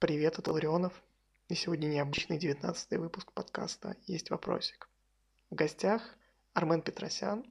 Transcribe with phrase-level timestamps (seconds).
[0.00, 0.92] Привет, это Ларионов.
[1.48, 4.88] И сегодня необычный 19 выпуск подкаста «Есть вопросик».
[5.50, 6.16] В гостях
[6.54, 7.44] Армен Петросян.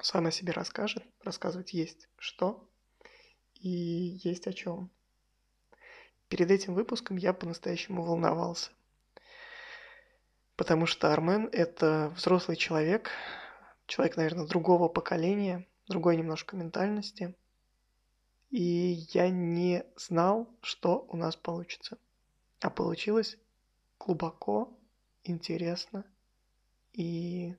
[0.00, 1.04] Сам о себе расскажет.
[1.22, 2.66] Рассказывать есть что
[3.56, 3.68] и
[4.24, 4.90] есть о чем.
[6.28, 8.70] Перед этим выпуском я по-настоящему волновался.
[10.56, 13.10] Потому что Армен– это взрослый человек,
[13.84, 17.34] человек, наверное, другого поколения, другой немножко ментальности–
[18.54, 21.98] и я не знал, что у нас получится.
[22.60, 23.36] А получилось
[23.98, 24.72] глубоко,
[25.24, 26.04] интересно
[26.92, 27.56] и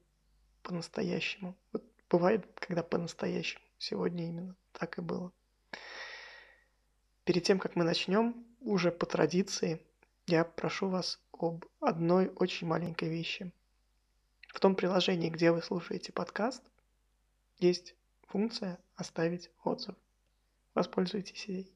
[0.63, 1.53] по-настоящему.
[1.73, 3.61] Вот бывает, когда по-настоящему.
[3.77, 5.33] Сегодня именно так и было.
[7.25, 9.85] Перед тем, как мы начнем, уже по традиции,
[10.27, 13.51] я прошу вас об одной очень маленькой вещи.
[14.47, 16.63] В том приложении, где вы слушаете подкаст,
[17.57, 17.95] есть
[18.29, 19.95] функция «Оставить отзыв»
[20.75, 21.73] воспользуйтесь ей.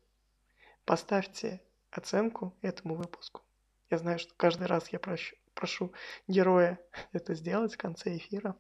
[0.86, 3.42] Поставьте оценку этому выпуску.
[3.90, 5.94] Я знаю, что каждый раз я прошу, прошу
[6.28, 6.80] героя
[7.14, 8.56] это сделать в конце эфира.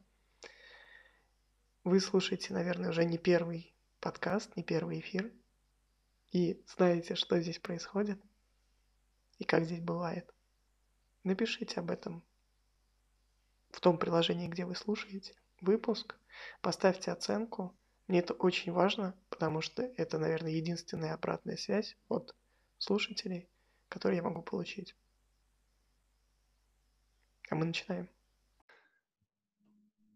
[1.84, 5.32] Вы слушаете, наверное, уже не первый подкаст, не первый эфир.
[6.32, 8.20] И знаете, что здесь происходит
[9.38, 10.32] и как здесь бывает.
[11.24, 12.24] Напишите об этом
[13.72, 16.16] в том приложении, где вы слушаете выпуск.
[16.62, 17.76] Поставьте оценку–
[18.10, 22.36] мне это очень важно, потому что это, наверное, единственная обратная связь от
[22.80, 23.48] слушателей,
[23.88, 24.96] которую я могу получить.
[27.52, 28.10] А мы начинаем.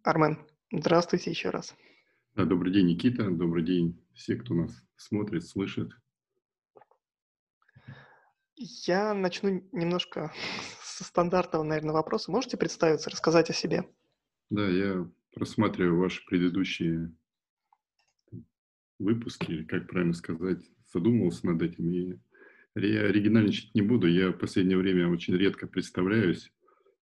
[0.02, 0.40] Армен,
[0.72, 1.76] здравствуйте еще раз.
[2.36, 3.30] Да, добрый день, Никита.
[3.30, 5.92] Добрый день все, кто нас смотрит, слышит.
[8.56, 10.34] Я начну немножко
[10.82, 12.32] со стандартного, наверное, вопроса.
[12.32, 13.88] Можете представиться, рассказать о себе?
[14.50, 17.12] Да, я просматриваю ваши предыдущие
[19.00, 21.92] выпуске, как правильно сказать, задумывался над этим.
[21.92, 22.20] И
[22.76, 24.08] я оригинальничать не буду.
[24.08, 26.52] Я в последнее время очень редко представляюсь,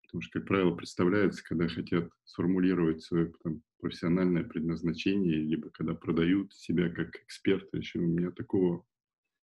[0.03, 6.53] потому что, как правило, представляются, когда хотят сформулировать свое там, профессиональное предназначение, либо когда продают
[6.55, 7.77] себя как эксперта.
[7.77, 8.85] Еще у меня такого,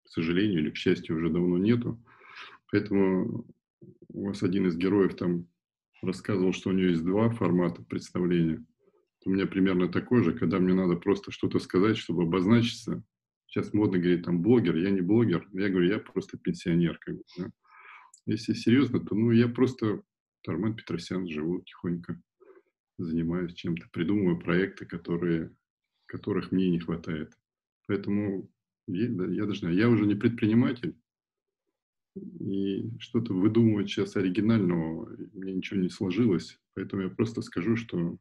[0.03, 2.03] к сожалению или к счастью, уже давно нету.
[2.71, 3.45] Поэтому
[4.09, 5.47] у вас один из героев там
[6.01, 8.63] рассказывал, что у него есть два формата представления–
[9.25, 13.03] у меня примерно такой же, когда мне надо просто что-то сказать, чтобы обозначиться.
[13.47, 15.47] Сейчас модно говорить, там, блогер, я не блогер.
[15.53, 16.97] Я говорю, я просто пенсионер.
[16.99, 17.51] Как бы, да?
[18.25, 20.03] Если серьезно, то ну, я просто
[20.43, 22.21] Тармен Петросян, живу тихонько,
[22.97, 25.55] занимаюсь чем-то, придумываю проекты, которые,
[26.05, 27.33] которых мне не хватает.
[27.87, 28.49] Поэтому
[28.87, 30.95] я, я даже я уже не предприниматель,
[32.15, 36.59] и что-то выдумывать сейчас оригинального, мне ничего не сложилось.
[36.73, 38.17] Поэтому я просто скажу, что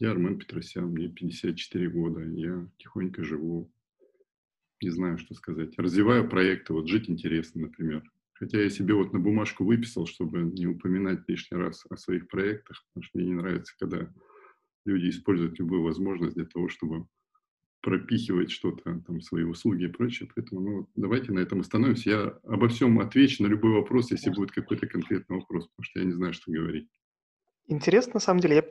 [0.00, 3.70] я Армен Петросян, мне 54 года, я тихонько живу,
[4.82, 5.78] не знаю, что сказать.
[5.78, 8.02] Развиваю проекты, вот жить интересно, например.
[8.34, 12.84] Хотя я себе вот на бумажку выписал, чтобы не упоминать лишний раз о своих проектах,
[12.88, 14.12] потому что мне не нравится, когда
[14.84, 17.06] люди используют любую возможность для того, чтобы
[17.80, 20.28] пропихивать что-то, там, свои услуги и прочее.
[20.34, 22.10] Поэтому ну, давайте на этом остановимся.
[22.10, 26.06] Я обо всем отвечу на любой вопрос, если будет какой-то конкретный вопрос, потому что я
[26.06, 26.88] не знаю, что говорить.
[27.66, 28.56] Интересно, на самом деле.
[28.56, 28.64] Я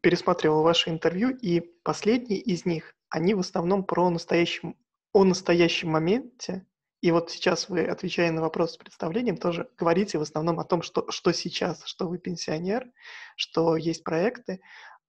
[0.00, 4.76] пересматривал ваши интервью, и последние из них, они в основном про настоящем,
[5.12, 6.66] о настоящем моменте.
[7.00, 10.82] И вот сейчас вы, отвечая на вопрос с представлением, тоже говорите в основном о том,
[10.82, 12.90] что, что сейчас, что вы пенсионер,
[13.36, 14.60] что есть проекты.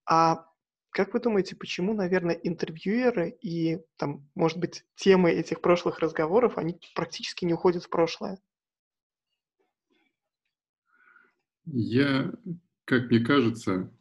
[0.05, 0.45] А
[0.91, 6.79] как вы думаете, почему, наверное, интервьюеры и, там, может быть, темы этих прошлых разговоров, они
[6.95, 8.39] практически не уходят в прошлое?
[11.65, 12.31] Я,
[12.85, 13.91] как мне кажется,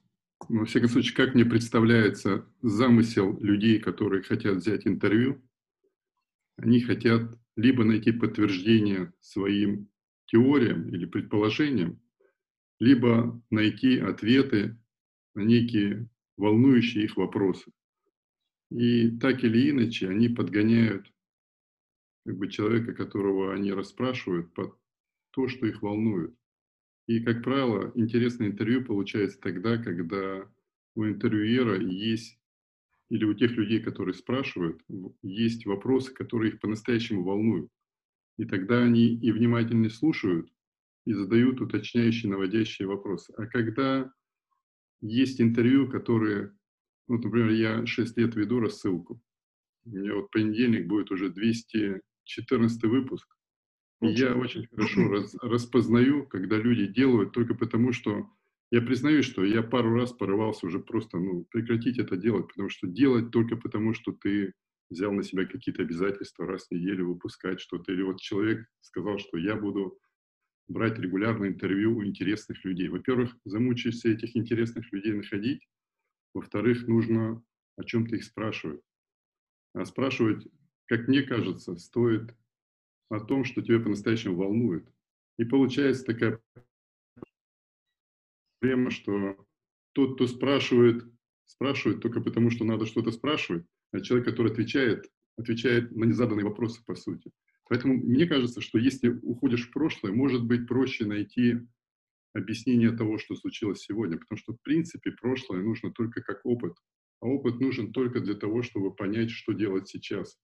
[0.49, 5.43] во всяком случае, как мне представляется замысел людей, которые хотят взять интервью,
[6.57, 9.89] они хотят либо найти подтверждение своим
[10.27, 12.01] теориям или предположениям,
[12.79, 14.79] либо найти ответы
[15.35, 17.73] на некие волнующие их вопросы.
[18.71, 21.13] И так или иначе они подгоняют
[22.25, 24.75] как бы, человека, которого они расспрашивают, под
[25.31, 26.38] то, что их волнует.
[27.09, 30.49] И, как правило, интересное интервью получается тогда, когда
[30.95, 32.39] у интервьюера есть,
[33.09, 34.83] или у тех людей, которые спрашивают,
[35.23, 37.71] есть вопросы, которые их по-настоящему волнуют.
[38.37, 40.51] И тогда они и внимательно слушают,
[41.07, 43.33] и задают уточняющие, наводящие вопросы.
[43.39, 44.13] А когда
[45.01, 46.53] есть интервью, которые,
[47.09, 49.23] ну, например, я 6 лет веду рассылку,
[49.87, 53.38] у меня вот понедельник будет уже 214 выпуск,
[54.01, 58.29] я очень хорошо раз, распознаю, когда люди делают только потому, что
[58.71, 62.87] я признаю, что я пару раз порывался уже просто ну, прекратить это делать, потому что
[62.87, 64.53] делать только потому, что ты
[64.91, 67.93] взял на себя какие-то обязательства раз в неделю выпускать что-то.
[67.93, 69.99] Или вот человек сказал, что я буду
[70.69, 72.89] брать регулярно интервью у интересных людей.
[72.89, 75.67] Во-первых, замучаешься этих интересных людей находить.
[76.35, 77.43] Во-вторых, нужно
[77.77, 78.81] о чем-то их спрашивать.
[79.75, 80.47] А спрашивать,
[80.87, 82.35] как мне кажется, стоит
[83.11, 84.89] о том, что тебя по-настоящему волнует.
[85.39, 86.41] И получается такая
[88.61, 89.37] проблема, что
[89.93, 91.05] тот, кто спрашивает,
[91.47, 96.85] спрашивает только потому, что надо что-то спрашивать, а человек, который отвечает, отвечает на незаданные вопросы,
[96.85, 97.31] по сути.
[97.69, 101.61] Поэтому мне кажется, что если уходишь в прошлое, может быть проще найти
[102.35, 106.75] объяснение того, что случилось сегодня, потому что, в принципе, прошлое нужно только как опыт,
[107.21, 110.39] а опыт нужен только для того, чтобы понять, что делать сейчас,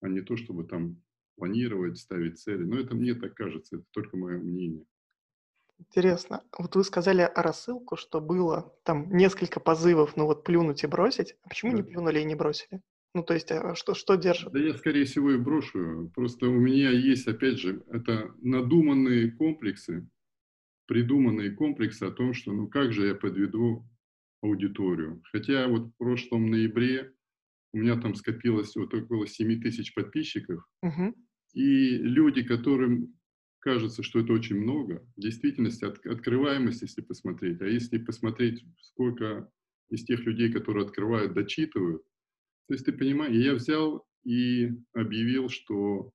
[0.00, 1.02] а не то, чтобы там
[1.36, 2.64] планировать, ставить цели.
[2.64, 4.84] Но это мне так кажется, это только мое мнение.
[5.78, 6.42] Интересно.
[6.56, 11.36] Вот вы сказали о рассылку, что было там несколько позывов, ну вот плюнуть и бросить.
[11.42, 11.78] А почему да.
[11.78, 12.80] не плюнули и не бросили?
[13.14, 14.52] Ну, то есть, а что, что держит?
[14.52, 16.10] Да я, скорее всего, и брошу.
[16.14, 20.06] Просто у меня есть, опять же, это надуманные комплексы,
[20.86, 23.88] придуманные комплексы о том, что ну как же я подведу
[24.42, 25.22] аудиторию.
[25.32, 27.12] Хотя вот в прошлом ноябре
[27.72, 31.14] у меня там скопилось вот около 7 тысяч подписчиков, угу.
[31.56, 33.18] И люди, которым
[33.60, 35.02] кажется, что это очень много.
[35.16, 39.50] В действительности от, открываемость, если посмотреть, а если посмотреть, сколько
[39.88, 42.02] из тех людей, которые открывают, дочитывают,
[42.68, 46.12] то есть ты понимаешь, я взял и объявил, что,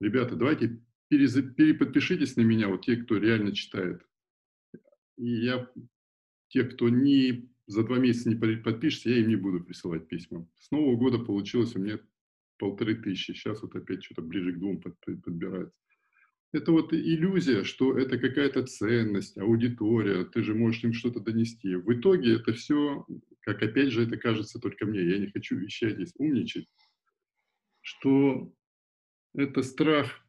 [0.00, 0.80] ребята, давайте
[1.10, 4.00] переподпишитесь на меня, вот те, кто реально читает.
[5.18, 5.70] И я,
[6.48, 10.48] те, кто не за два месяца не подпишется, я им не буду присылать письма.
[10.58, 12.00] С Нового года получилось у меня
[12.62, 15.74] полторы тысячи, сейчас вот опять что-то ближе к двум подбирается
[16.52, 21.74] это вот иллюзия, что это какая-то ценность, аудитория, ты же можешь им что-то донести.
[21.74, 23.04] В итоге это все,
[23.40, 26.68] как опять же это кажется только мне, я не хочу вещать здесь, умничать,
[27.80, 28.54] что
[29.34, 30.24] это страх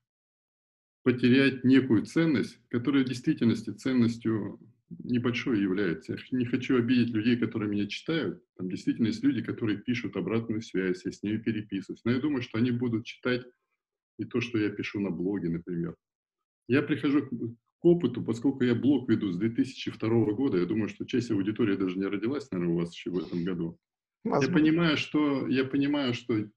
[1.04, 4.60] потерять некую ценность, которая в действительности ценностью
[5.04, 6.14] небольшой является.
[6.14, 8.44] Я не хочу обидеть людей, которые меня читают.
[8.58, 12.02] Там действительно есть люди, которые пишут обратную связь, я с ними переписываюсь.
[12.04, 13.46] Но я думаю, что они будут читать
[14.18, 15.96] и то, что я пишу на блоге, например.
[16.68, 21.32] Я прихожу к опыту, поскольку я блог веду с 2002 года, я думаю, что часть
[21.32, 23.78] аудитории даже не родилась, наверное, у вас еще в этом году.
[24.24, 24.50] Возможно.
[24.50, 26.50] Я понимаю, что, я понимаю, что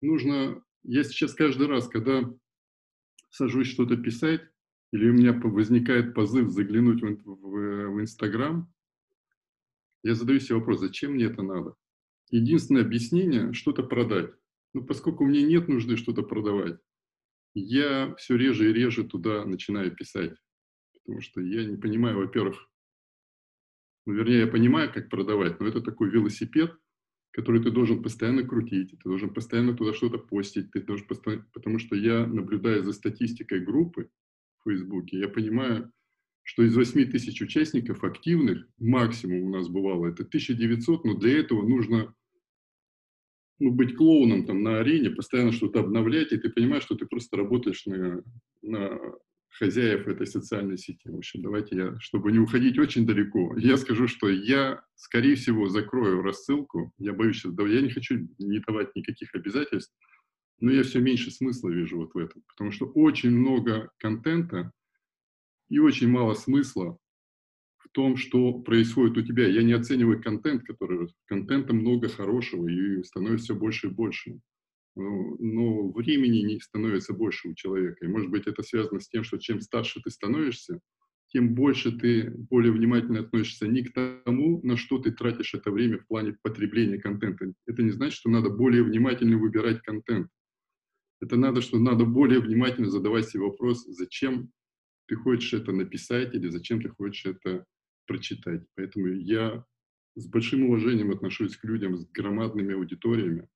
[0.00, 2.22] нужно, я сейчас каждый раз, когда
[3.30, 4.42] сажусь что-то писать,
[4.92, 8.72] или у меня возникает позыв заглянуть в, Инстаграм,
[10.02, 11.74] я задаю себе вопрос, зачем мне это надо?
[12.30, 14.32] Единственное объяснение– что-то продать.
[14.74, 16.78] Но поскольку у меня нет нужды что-то продавать,
[17.54, 20.36] я все реже и реже туда начинаю писать.
[20.92, 22.68] Потому что я не понимаю, во-первых,
[24.06, 26.76] ну, вернее, я понимаю, как продавать, но это такой велосипед,
[27.32, 31.78] который ты должен постоянно крутить, ты должен постоянно туда что-то постить, ты должен постоянно, потому
[31.78, 34.10] что я наблюдаю за статистикой группы
[34.66, 35.92] в Фейсбуке, я понимаю,
[36.42, 41.66] что из 8 тысяч участников активных, максимум у нас бывало, это 1900, но для этого
[41.66, 42.14] нужно
[43.58, 47.36] ну, быть клоуном там на арене, постоянно что-то обновлять, и ты понимаешь, что ты просто
[47.36, 48.22] работаешь на,
[48.62, 48.98] на
[49.48, 51.08] хозяев этой социальной сети.
[51.08, 55.68] В общем, давайте я, чтобы не уходить очень далеко, я скажу, что я, скорее всего,
[55.68, 56.92] закрою рассылку.
[56.98, 59.96] Я боюсь, да, я не хочу не давать никаких обязательств,
[60.60, 64.72] но я все меньше смысла вижу вот в этом, потому что очень много контента
[65.68, 66.98] и очень мало смысла
[67.96, 69.48] том, что происходит у тебя.
[69.48, 71.08] Я не оцениваю контент, который...
[71.24, 74.38] Контента много хорошего и становится все больше и больше.
[74.94, 78.04] Но, но времени не становится больше у человека.
[78.04, 80.78] И, может быть, это связано с тем, что чем старше ты становишься,
[81.28, 85.98] тем больше ты более внимательно относишься не к тому, на что ты тратишь это время
[85.98, 87.50] в плане потребления контента.
[87.66, 90.28] Это не значит, что надо более внимательно выбирать контент.
[91.20, 94.52] Это надо, что надо более внимательно задавать себе вопрос, зачем
[95.06, 97.64] ты хочешь это написать или зачем ты хочешь это
[98.06, 98.64] прочитать.
[98.74, 99.64] Поэтому я
[100.16, 103.48] с большим уважением отношусь к людям с громадными аудиториями.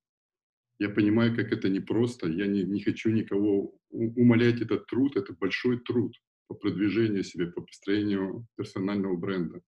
[0.79, 2.27] Я понимаю, как это непросто.
[2.27, 5.15] Я не, не хочу никого умолять этот труд.
[5.15, 6.15] Это большой труд
[6.47, 9.61] по продвижению себе, по построению персонального бренда.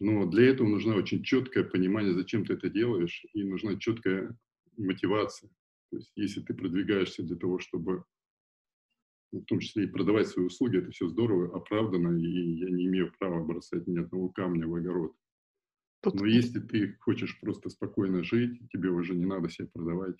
[0.00, 4.36] Но для этого нужно очень четкое понимание, зачем ты это делаешь, и нужна четкая
[4.76, 5.50] мотивация.
[5.90, 8.04] То есть, если ты продвигаешься для того, чтобы
[9.32, 12.26] в том числе и продавать свои услуги, это все здорово, оправдано, и
[12.58, 15.14] я не имею права бросать ни одного камня в огород.
[16.12, 20.16] Но если ты хочешь просто спокойно жить, тебе уже не надо себя продавать,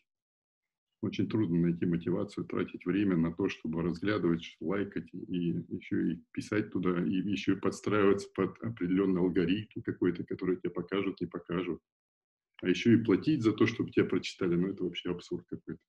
[1.00, 6.72] очень трудно найти мотивацию, тратить время на то, чтобы разглядывать, лайкать и еще и писать
[6.72, 11.80] туда, и еще и подстраиваться под определенный алгоритм какой-то, который тебе покажут, не покажут.
[12.62, 15.80] А еще и платить за то, чтобы тебя прочитали, ну это вообще абсурд какой-то.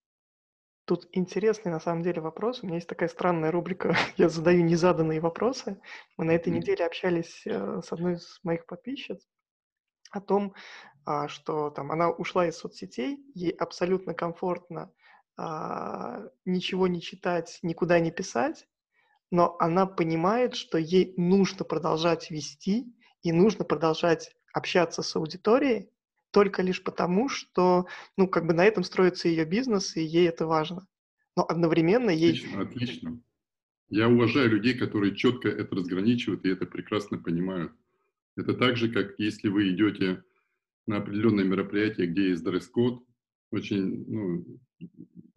[0.86, 2.64] Тут интересный на самом деле вопрос.
[2.64, 5.80] У меня есть такая странная рубрика «Я задаю незаданные вопросы».
[6.18, 9.28] Мы на этой неделе общались э, с одной из моих подписчиц
[10.10, 10.56] о том,
[11.06, 14.92] а, что там она ушла из соцсетей, ей абсолютно комфортно
[15.38, 18.68] а, ничего не читать, никуда не писать,
[19.32, 25.92] но она понимает, что ей нужно продолжать вести и нужно продолжать общаться с аудиторией
[26.32, 30.46] только лишь потому, что, ну, как бы на этом строится ее бизнес, и ей это
[30.46, 30.88] важно.
[31.36, 32.32] Но одновременно ей...
[32.32, 33.22] Отлично, отлично.
[33.90, 37.74] Я уважаю людей, которые четко это разграничивают и это прекрасно понимают.
[38.38, 40.24] Это так же, как если вы идете
[40.86, 43.04] на определенное мероприятие, где есть дресс-код,
[43.52, 44.46] очень, ну,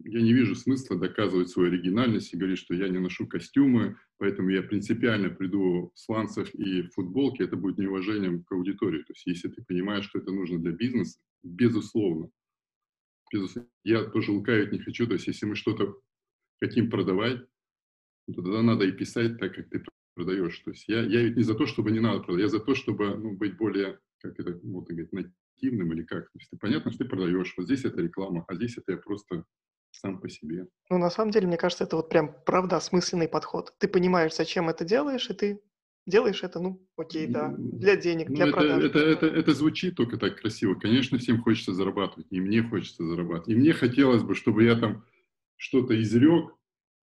[0.05, 4.49] я не вижу смысла доказывать свою оригинальность и говорить, что я не ношу костюмы, поэтому
[4.49, 8.99] я принципиально приду в сланцах и в футболке, это будет неуважением к аудитории.
[8.99, 12.29] То есть если ты понимаешь, что это нужно для бизнеса, безусловно.
[13.31, 13.69] безусловно.
[13.83, 15.95] Я тоже лукавить не хочу, то есть если мы что-то
[16.61, 17.39] хотим продавать,
[18.27, 19.83] то тогда надо и писать так, как ты
[20.15, 20.57] продаешь.
[20.59, 22.75] То есть я, я ведь не за то, чтобы не надо продать, я за то,
[22.75, 26.25] чтобы ну, быть более, как это вот говорить, нативным или как.
[26.25, 29.45] То есть понятно, что ты продаешь, вот здесь это реклама, а здесь это я просто
[29.95, 30.67] сам по себе.
[30.89, 33.73] Ну, на самом деле, мне кажется, это вот прям, правда, осмысленный подход.
[33.77, 35.61] Ты понимаешь, зачем это делаешь, и ты
[36.05, 38.87] делаешь это, ну, окей, да, для денег, ну, для это, продажи.
[38.87, 40.75] Это, это, это звучит только так красиво.
[40.75, 43.49] Конечно, всем хочется зарабатывать, и мне хочется зарабатывать.
[43.49, 45.05] И мне хотелось бы, чтобы я там
[45.55, 46.53] что-то изрек,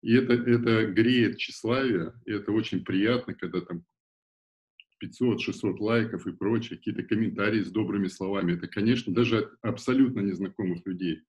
[0.03, 3.85] и это, это греет тщеславие, и это очень приятно, когда там
[5.03, 8.55] 500-600 лайков и прочее, какие-то комментарии с добрыми словами.
[8.55, 11.25] Это, конечно, даже от абсолютно незнакомых людей.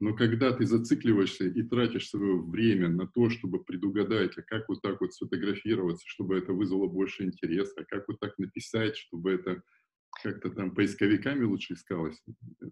[0.00, 4.80] Но когда ты зацикливаешься и тратишь свое время на то, чтобы предугадать, а как вот
[4.80, 9.62] так вот сфотографироваться, чтобы это вызвало больше интереса, а как вот так написать, чтобы это
[10.22, 12.22] как-то там поисковиками лучше искалось.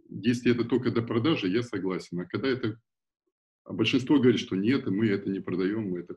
[0.09, 2.21] Если это только до продажи, я согласен.
[2.21, 2.79] А когда это...
[3.65, 6.17] А большинство говорит, что нет, мы это не продаем, мы это...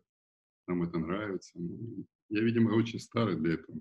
[0.68, 1.52] нам это нравится.
[1.56, 3.80] Ну, я, видимо, очень старый для этого.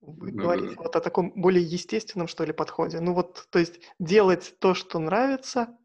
[0.00, 0.42] Вы Надо...
[0.42, 3.00] говорите вот о таком более естественном, что ли, подходе.
[3.00, 5.76] Ну вот, то есть делать то, что нравится,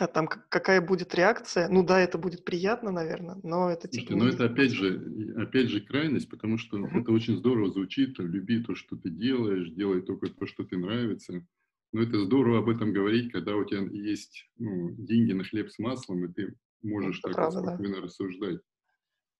[0.00, 1.68] а там какая будет реакция?
[1.68, 4.06] Ну да, это будет приятно, наверное, но это типа...
[4.06, 7.00] Слушайте, но это опять же, опять же крайность, потому что uh-huh.
[7.00, 11.46] это очень здорово звучит, люби то, что ты делаешь, делай только то, что ты нравится.
[11.92, 15.78] Но это здорово об этом говорить, когда у тебя есть ну, деньги на хлеб с
[15.78, 18.02] маслом, и ты можешь это так правда, спокойно да.
[18.02, 18.60] рассуждать.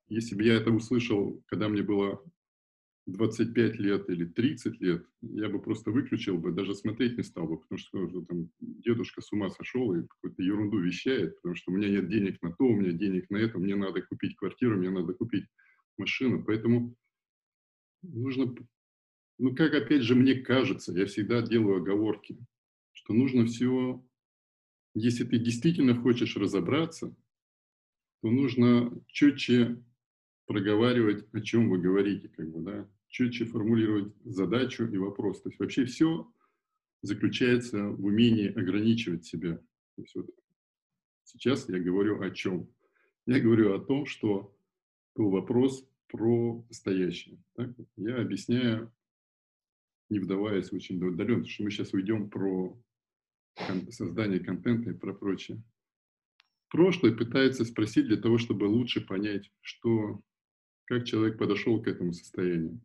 [0.08, 2.20] Если бы я это услышал, когда мне было
[3.12, 7.58] 25 лет или 30 лет, я бы просто выключил бы, даже смотреть не стал бы,
[7.58, 11.76] потому что уже там дедушка с ума сошел и какую-то ерунду вещает, потому что у
[11.76, 14.90] меня нет денег на то, у меня денег на это, мне надо купить квартиру, мне
[14.90, 15.46] надо купить
[15.98, 16.96] машину, поэтому
[18.02, 18.54] нужно,
[19.38, 22.38] ну как опять же мне кажется, я всегда делаю оговорки,
[22.92, 24.04] что нужно все,
[24.94, 27.14] если ты действительно хочешь разобраться,
[28.22, 29.82] то нужно четче
[30.46, 35.42] проговаривать, о чем вы говорите, как бы, да, четче формулировать задачу и вопрос.
[35.42, 36.32] То есть вообще все
[37.02, 39.56] заключается в умении ограничивать себя.
[39.56, 40.30] То есть вот
[41.24, 42.68] сейчас я говорю о чем?
[43.26, 44.56] Я говорю о том, что
[45.14, 47.38] был вопрос про настоящее.
[47.54, 47.70] Так?
[47.96, 48.92] Я объясняю,
[50.08, 52.80] не вдаваясь очень удаленно, что мы сейчас уйдем про
[53.90, 55.62] создание контента и про прочее.
[56.68, 60.22] Прошлое пытается спросить для того, чтобы лучше понять, что
[60.84, 62.80] как человек подошел к этому состоянию.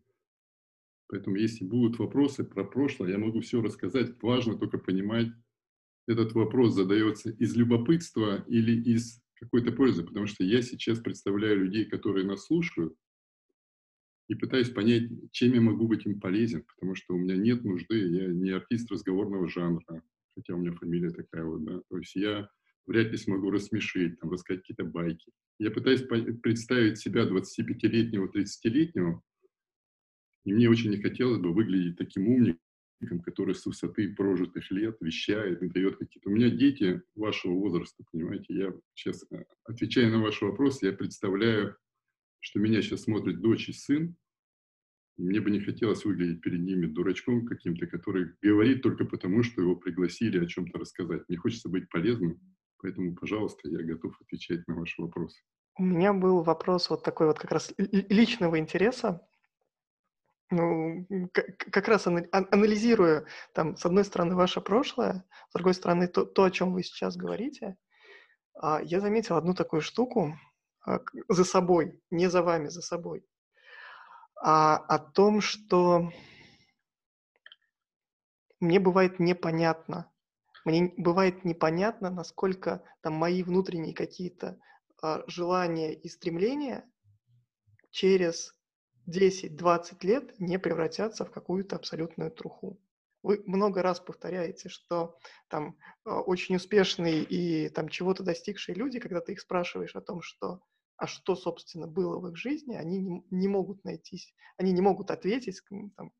[1.08, 4.22] Поэтому если будут вопросы про прошлое, я могу все рассказать.
[4.22, 5.28] Важно только понимать,
[6.08, 11.86] этот вопрос задается из любопытства или из какой-то пользы, потому что я сейчас представляю людей,
[11.86, 12.96] которые нас слушают,
[14.28, 17.98] и пытаюсь понять, чем я могу быть им полезен, потому что у меня нет нужды,
[17.98, 20.02] я не артист разговорного жанра,
[20.36, 22.50] хотя у меня фамилия такая вот, да, то есть я
[22.88, 25.32] вряд ли смогу рассмешить, там, рассказать какие-то байки.
[25.60, 26.04] Я пытаюсь
[26.42, 29.22] представить себя 25-летнего, 30-летнего,
[30.46, 35.62] и мне очень не хотелось бы выглядеть таким умником, который с высоты прожитых лет вещает
[35.62, 36.30] и дает какие-то...
[36.30, 41.76] У меня дети вашего возраста, понимаете, я сейчас, э, отвечая на ваш вопрос, я представляю,
[42.40, 44.16] что меня сейчас смотрит дочь и сын,
[45.18, 49.62] и мне бы не хотелось выглядеть перед ними дурачком каким-то, который говорит только потому, что
[49.62, 51.24] его пригласили о чем-то рассказать.
[51.28, 52.40] Мне хочется быть полезным,
[52.86, 55.42] Поэтому, пожалуйста, я готов отвечать на ваши вопросы.
[55.78, 59.28] У меня был вопрос вот такой вот как раз личного интереса.
[60.52, 66.44] Ну, как раз анализируя, там, с одной стороны, ваше прошлое, с другой стороны, то, то
[66.44, 67.78] о чем вы сейчас говорите,
[68.54, 70.38] а, я заметил одну такую штуку
[70.86, 71.00] а,
[71.30, 73.26] за собой, не за вами, за собой,
[74.36, 76.12] а о том, что
[78.60, 80.12] мне бывает непонятно.
[80.64, 84.58] Мне бывает непонятно, насколько там мои внутренние какие-то
[85.04, 86.90] э, желания и стремления
[87.92, 88.55] через
[89.08, 92.80] 10-20 лет не превратятся в какую-то абсолютную труху.
[93.24, 99.20] Вы много раз повторяете, что там а, очень успешные и там чего-то достигшие люди, когда
[99.20, 100.62] ты их спрашиваешь о том, что
[100.98, 105.12] а что, собственно, было в их жизни, они не, не могут найтись, они не могут
[105.12, 105.62] ответить,
[105.98, 106.12] там,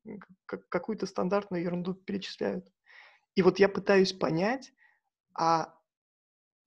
[0.44, 2.66] как, какую-то стандартную ерунду перечисляют.
[3.34, 4.72] И вот я пытаюсь понять,
[5.32, 5.74] а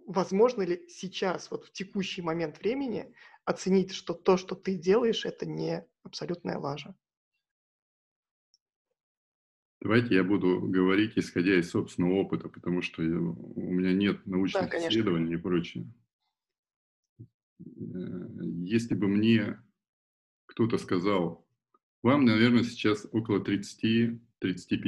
[0.08, 3.14] возможно ли сейчас, вот в текущий момент времени,
[3.46, 6.96] оценить, что то, что ты делаешь, это не абсолютная лажа?
[9.82, 14.70] Давайте я буду говорить, исходя из собственного опыта, потому что я, у меня нет научных
[14.70, 15.90] да, исследований и прочее.
[17.20, 17.24] Э,
[18.66, 19.62] если бы мне
[20.48, 21.48] кто-то сказал,
[22.04, 24.20] вам, наверное, сейчас около 30-35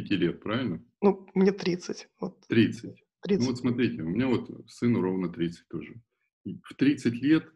[0.09, 0.83] лет, правильно?
[1.01, 2.09] Ну, мне 30.
[2.19, 2.45] Вот.
[2.47, 3.03] 30.
[3.21, 3.41] 30.
[3.41, 6.01] Ну вот смотрите, у меня вот сыну ровно 30 тоже.
[6.43, 7.49] В 30 лет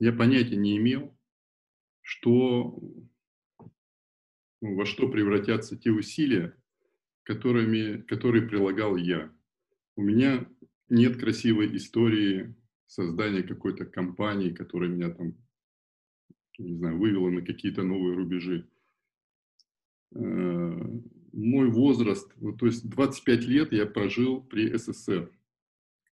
[0.00, 1.17] я понятия не имел,
[2.08, 2.80] что,
[4.62, 6.56] ну, во что превратятся те усилия,
[7.22, 9.30] которыми, которые прилагал я.
[9.94, 10.48] У меня
[10.88, 12.54] нет красивой истории
[12.86, 15.34] создания какой-то компании, которая меня там,
[16.56, 18.66] не знаю, вывела на какие-то новые рубежи.
[20.14, 21.00] Э,
[21.34, 25.30] мой возраст, то есть 25 лет я прожил при СССР.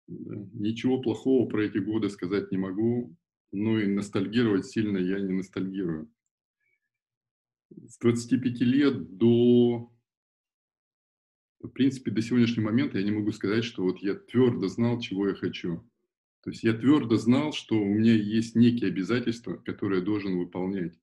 [0.09, 3.17] Ничего плохого про эти годы сказать не могу,
[3.53, 6.11] но и ностальгировать сильно я не ностальгирую.
[7.71, 9.91] С 25 лет до
[11.65, 15.29] в принципе, до сегодняшнего момента я не могу сказать, что вот я твердо знал, чего
[15.29, 15.83] я хочу.
[16.43, 21.01] То есть я твердо знал, что у меня есть некие обязательства, которые я должен выполнять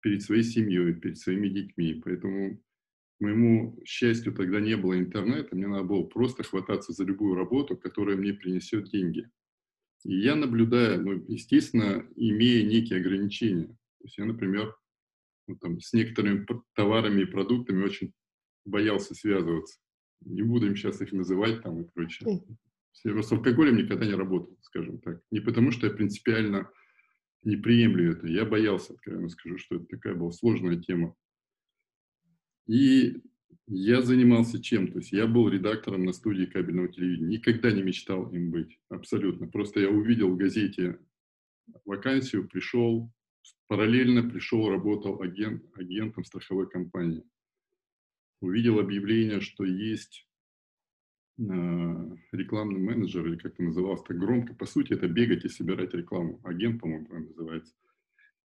[0.00, 2.02] перед своей семьей, перед своими детьми.
[2.04, 2.60] Поэтому
[3.20, 8.16] моему счастью тогда не было интернета, мне надо было просто хвататься за любую работу, которая
[8.16, 9.30] мне принесет деньги.
[10.04, 13.68] И я наблюдаю, ну, естественно, имея некие ограничения.
[13.68, 14.76] То есть я, например,
[15.46, 18.12] ну, там, с некоторыми товарами и продуктами очень
[18.64, 19.78] боялся связываться
[20.24, 22.42] не будем сейчас их называть там и прочее.
[22.92, 25.20] С алкоголем никогда не работал, скажем так.
[25.30, 26.70] Не потому, что я принципиально
[27.42, 28.26] не приемлю это.
[28.26, 31.14] Я боялся, откровенно скажу, что это такая была сложная тема.
[32.66, 33.22] И
[33.74, 34.92] я занимался чем?
[34.92, 37.38] То есть я был редактором на студии кабельного телевидения.
[37.38, 38.78] Никогда не мечтал им быть.
[38.88, 39.46] Абсолютно.
[39.48, 40.98] Просто я увидел в газете
[41.84, 43.12] вакансию, пришел,
[43.68, 47.24] параллельно пришел, работал агент, агентом страховой компании
[48.42, 50.28] увидел объявление, что есть
[51.38, 51.42] э,
[52.32, 54.54] рекламный менеджер, или как это называлось так громко.
[54.54, 56.40] По сути, это бегать и собирать рекламу.
[56.44, 57.72] Агент, по-моему, называется.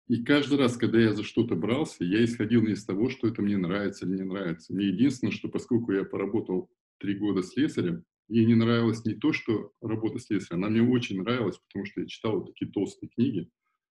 [0.08, 3.40] И каждый раз, когда я за что-то брался, я исходил не из того, что это
[3.40, 4.74] мне нравится или не нравится.
[4.74, 9.72] Мне единственное, что поскольку я поработал три года слесарем, мне не нравилось не то, что
[9.80, 13.48] работа слесарем, она мне очень нравилась, потому что я читал вот такие толстые книги,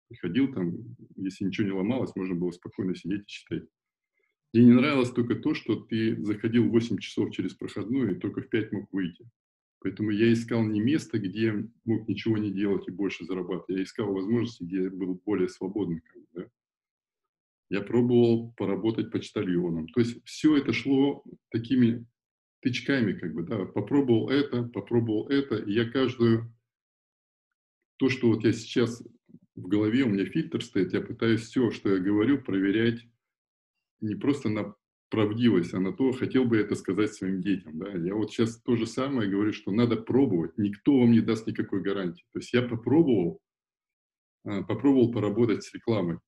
[0.08, 0.74] приходил там,
[1.16, 3.64] если ничего не ломалось, можно было спокойно сидеть и читать.
[4.52, 8.48] Мне не нравилось только то, что ты заходил 8 часов через проходную и только в
[8.48, 9.26] 5 мог выйти.
[9.84, 11.52] Поэтому я искал не место, где
[11.84, 13.68] мог ничего не делать и больше зарабатывать.
[13.68, 16.02] Я искал возможности, где был более свободным.
[16.32, 16.46] Да?
[17.68, 19.88] Я пробовал поработать почтальоном.
[19.88, 22.06] То есть все это шло такими
[22.62, 26.50] тычками, как бы, да, попробовал это, попробовал это, и я каждую,
[27.98, 29.02] то, что вот я сейчас
[29.54, 33.06] в голове, у меня фильтр стоит, я пытаюсь все, что я говорю, проверять
[34.00, 34.74] не просто на
[35.10, 37.78] правдивость, а на то, хотел бы это сказать своим детям.
[37.78, 37.90] Да?
[37.90, 40.56] Я вот сейчас то же самое говорю, что надо пробовать.
[40.58, 42.24] Никто вам не даст никакой гарантии.
[42.32, 43.40] То есть я попробовал,
[44.44, 46.18] а, попробовал поработать с рекламой.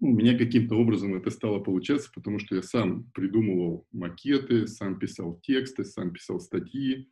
[0.00, 5.38] У меня каким-то образом это стало получаться, потому что я сам придумывал макеты, сам писал
[5.42, 7.10] тексты, сам писал статьи.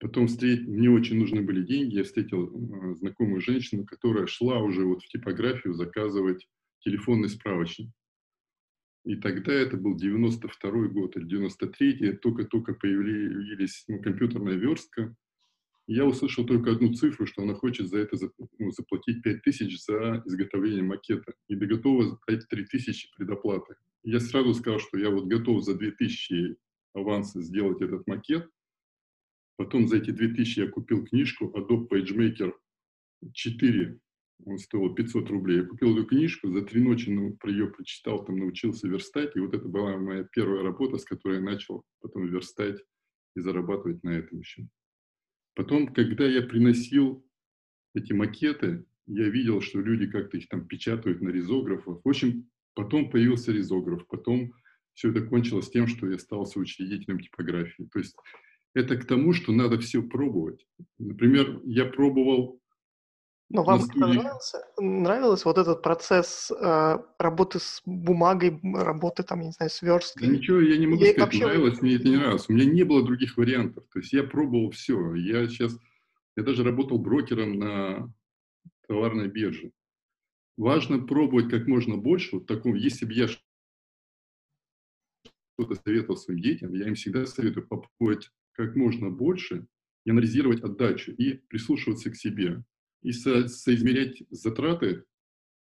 [0.00, 0.60] Потом встреч...
[0.60, 1.96] мне очень нужны были деньги.
[1.96, 6.48] Я встретил а, знакомую женщину, которая шла уже вот в типографию заказывать
[6.80, 7.90] телефонный справочник.
[9.08, 15.16] И тогда это был 92 год или 93-й, только-только появились ну, компьютерная верстка.
[15.86, 18.18] я услышал только одну цифру, что она хочет за это
[18.58, 21.32] ну, заплатить 5 тысяч за изготовление макета.
[21.48, 23.76] И готова дать 3 тысячи предоплаты.
[24.02, 26.58] Я сразу сказал, что я вот готов за 2 тысячи
[26.92, 28.46] аванса сделать этот макет.
[29.56, 32.52] Потом за эти 2000 я купил книжку Adobe PageMaker
[33.32, 33.98] 4
[34.44, 35.58] он стоил 500 рублей.
[35.58, 39.40] Я купил эту книжку, за три ночи ну, про ее прочитал, там научился верстать, и
[39.40, 42.80] вот это была моя первая работа, с которой я начал потом верстать
[43.36, 44.68] и зарабатывать на этом еще.
[45.54, 47.26] Потом, когда я приносил
[47.94, 52.00] эти макеты, я видел, что люди как-то их там печатают на ризографах.
[52.04, 54.52] В общем, потом появился ризограф, потом
[54.94, 57.88] все это кончилось тем, что я стал соучредителем типографии.
[57.92, 58.14] То есть
[58.74, 60.66] это к тому, что надо все пробовать.
[60.98, 62.60] Например, я пробовал
[63.50, 69.52] но вам нравился, нравился вот этот процесс э, работы с бумагой, работы там, я не
[69.52, 70.28] знаю, с версткой?
[70.28, 71.46] Да ничего, я не могу Или сказать, вообще...
[71.46, 72.44] нравилось мне это не нравилось.
[72.48, 73.84] У меня не было других вариантов.
[73.90, 75.14] То есть я пробовал все.
[75.14, 75.78] Я сейчас,
[76.36, 78.12] я даже работал брокером на
[78.86, 79.72] товарной бирже.
[80.58, 82.36] Важно пробовать как можно больше.
[82.36, 83.28] Вот таком, если бы я
[85.58, 89.66] что-то советовал своим детям, я им всегда советую попробовать как можно больше
[90.04, 92.62] и анализировать отдачу и прислушиваться к себе
[93.02, 95.04] и со, соизмерять затраты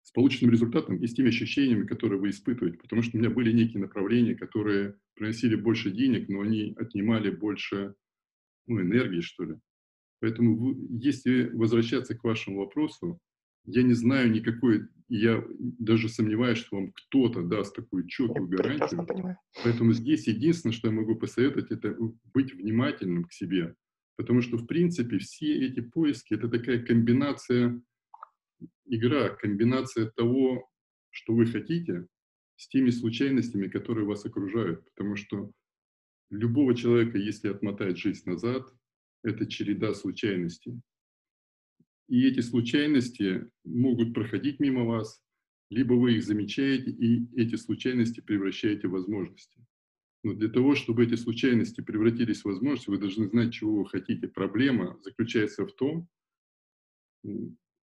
[0.04, 2.78] с полученным результатом и с теми ощущениями, которые вы испытываете.
[2.78, 7.96] Потому что у меня были некие направления, которые приносили больше денег, но они отнимали больше
[8.68, 9.56] ну, энергии, что ли.
[10.20, 13.20] Поэтому, вы, если возвращаться к вашему вопросу,
[13.66, 19.06] я не знаю никакой, я даже сомневаюсь, что вам кто-то даст такую четкую я гарантию.
[19.06, 19.38] Понимаю.
[19.64, 21.98] Поэтому здесь единственное, что я могу посоветовать, это
[22.34, 23.76] быть внимательным к себе.
[24.18, 27.82] Потому что, в принципе, все эти поиски— это такая комбинация,
[28.86, 30.70] игра, комбинация того,
[31.10, 32.08] что вы хотите,
[32.58, 34.86] с теми случайностями, которые вас окружают.
[34.86, 35.52] Потому что
[36.30, 38.68] любого человека, если отмотать жизнь назад,
[39.24, 40.80] это череда случайностей.
[42.08, 45.22] И эти случайности могут проходить мимо вас,
[45.70, 49.66] либо вы их замечаете, и эти случайности превращаете в возможности.
[50.26, 54.28] Но для того, чтобы эти случайности превратились в возможность, вы должны знать, чего вы хотите.
[54.28, 56.10] Проблема заключается в том,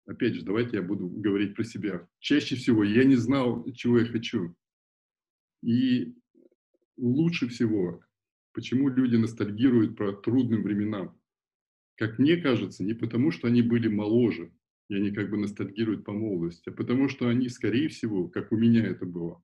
[0.05, 2.07] опять же, давайте я буду говорить про себя.
[2.19, 4.55] Чаще всего я не знал, чего я хочу.
[5.63, 6.13] И
[6.95, 8.03] лучше всего,
[8.53, 11.19] почему люди ностальгируют по трудным временам.
[11.95, 14.53] Как мне кажется, не потому, что они были моложе,
[14.89, 18.57] и они как бы ностальгируют по молодости, а потому что они, скорее всего, как у
[18.57, 19.43] меня это было,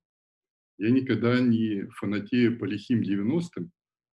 [0.77, 3.71] я никогда не фанатею по лихим 90-м,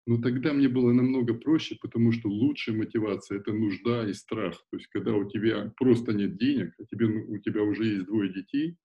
[0.08, 4.56] но тогда мне было намного проще, потому что лучшая мотивация– это нужда и страх.
[4.72, 8.06] То есть, когда у тебя просто нет денег, а тебе, ну, у тебя уже есть
[8.06, 8.76] двое детей,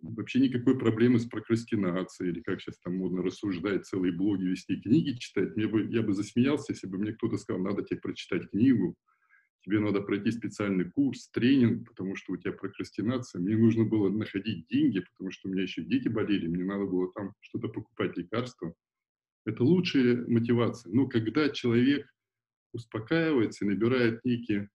[0.00, 5.18] вообще никакой проблемы с прокрастинацией, или как сейчас там модно рассуждать, целые блоги вести, книги
[5.18, 5.56] читать.
[5.56, 8.96] Мне бы, я бы засмеялся, если бы мне кто-то сказал, надо тебе прочитать книгу,
[9.62, 13.40] тебе надо пройти специальный курс, тренинг, потому что у тебя прокрастинация.
[13.40, 17.12] Мне нужно было находить деньги, потому что у меня еще дети болели, мне надо было
[17.12, 18.74] там что-то покупать, лекарства.
[19.44, 20.92] Это лучшая мотивация.
[20.92, 22.06] Но когда человек
[22.72, 24.68] успокаивается и набирает некий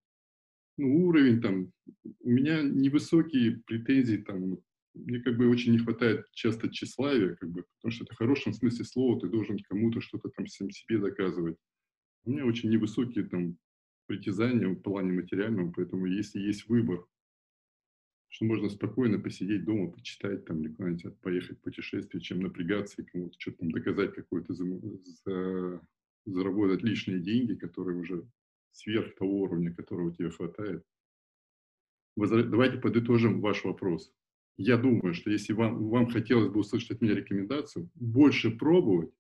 [0.78, 1.72] ну, уровень, там,
[2.20, 4.58] у меня невысокие претензии, там,
[4.94, 8.54] мне как бы очень не хватает часто тщеславия, как бы, потому что это в хорошем
[8.54, 11.58] смысле слова, ты должен кому-то что-то там себе доказывать.
[12.24, 13.58] У меня очень невысокие там
[14.06, 17.06] притязания в плане материального, поэтому если есть выбор,
[18.30, 23.06] что можно спокойно посидеть дома, почитать там, или куда-нибудь поехать в путешествие, чем напрягаться и
[23.06, 24.66] кому-то что-то там доказать, какой-то за,
[25.24, 25.82] за,
[26.26, 28.28] заработать лишние деньги, которые уже
[28.72, 30.84] сверх того уровня, которого тебе хватает.
[32.18, 34.14] Давайте подытожим ваш вопрос.
[34.58, 39.14] Я думаю, что если вам, вам хотелось бы услышать от меня рекомендацию, больше пробовать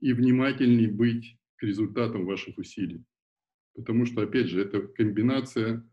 [0.00, 3.04] и внимательней быть к результатам ваших усилий.
[3.74, 5.88] Потому что, опять же, это комбинация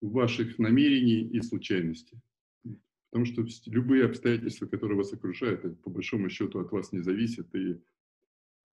[0.00, 2.20] ваших намерений и случайностей.
[3.10, 7.54] Потому что любые обстоятельства, которые вас окружают, это, по большому счету от вас не зависят.
[7.54, 7.80] И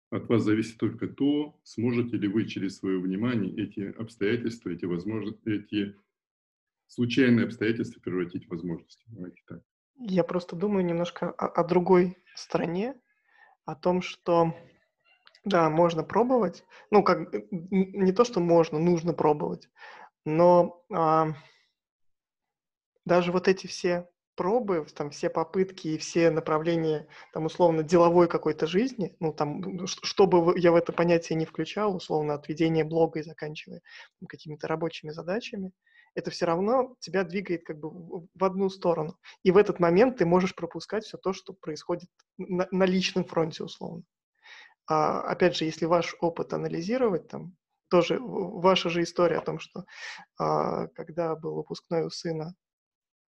[0.09, 5.47] от вас зависит только то, сможете ли вы через свое внимание эти обстоятельства, эти, возможности,
[5.47, 5.95] эти
[6.87, 9.03] случайные обстоятельства превратить в возможности.
[9.07, 9.61] Давайте так.
[9.95, 12.99] Я просто думаю немножко о, о другой стороне,
[13.65, 14.55] о том, что
[15.43, 16.63] да, можно пробовать.
[16.91, 19.69] Ну, как не то, что можно, нужно пробовать.
[20.25, 21.29] Но а,
[23.05, 28.65] даже вот эти все пробы, там все попытки и все направления, там условно деловой какой-то
[28.65, 33.23] жизни, ну там, чтобы я в это понятие не включал, условно от ведения блога и
[33.23, 33.81] заканчивая
[34.27, 35.71] какими-то рабочими задачами,
[36.15, 37.89] это все равно тебя двигает как бы
[38.33, 39.17] в одну сторону.
[39.43, 43.63] И в этот момент ты можешь пропускать все то, что происходит на, на личном фронте
[43.63, 44.03] условно.
[44.91, 47.55] А, опять же, если ваш опыт анализировать, там
[47.89, 49.85] тоже ваша же история о том, что
[50.37, 52.55] а, когда был выпускной у сына,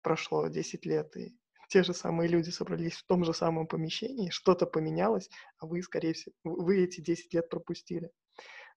[0.02, 1.38] прошло 10 лет, и
[1.69, 6.12] те же самые люди собрались в том же самом помещении, что-то поменялось, а вы, скорее
[6.12, 8.12] всего, вы эти 10 лет пропустили.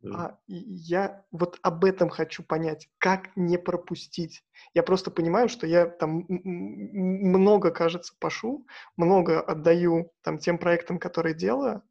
[0.05, 0.15] Mm.
[0.15, 4.45] А я вот об этом хочу понять, как не пропустить.
[4.75, 8.65] Я просто понимаю, что я там много, кажется, пашу,
[8.97, 11.83] много отдаю там тем проектам, которые делаю,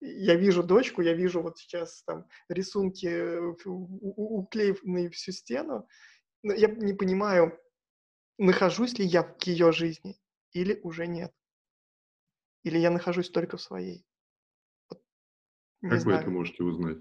[0.00, 5.88] я вижу дочку, я вижу вот сейчас там рисунки э, уклеенные всю стену,
[6.42, 7.58] но я не понимаю,
[8.38, 10.20] нахожусь ли я в ее жизни
[10.52, 11.32] или уже нет.
[12.62, 14.04] Или я нахожусь только в своей?
[14.90, 15.02] Вот,
[15.82, 16.30] не Как вы это знаю.
[16.32, 16.98] можете узнать?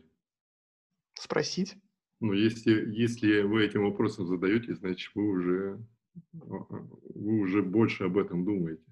[1.14, 1.76] Спросить.
[2.20, 5.88] Ну, если, если вы этим вопросом задаетесь, значит, вы уже,
[6.34, 8.84] а, а, вы уже больше об этом думаете.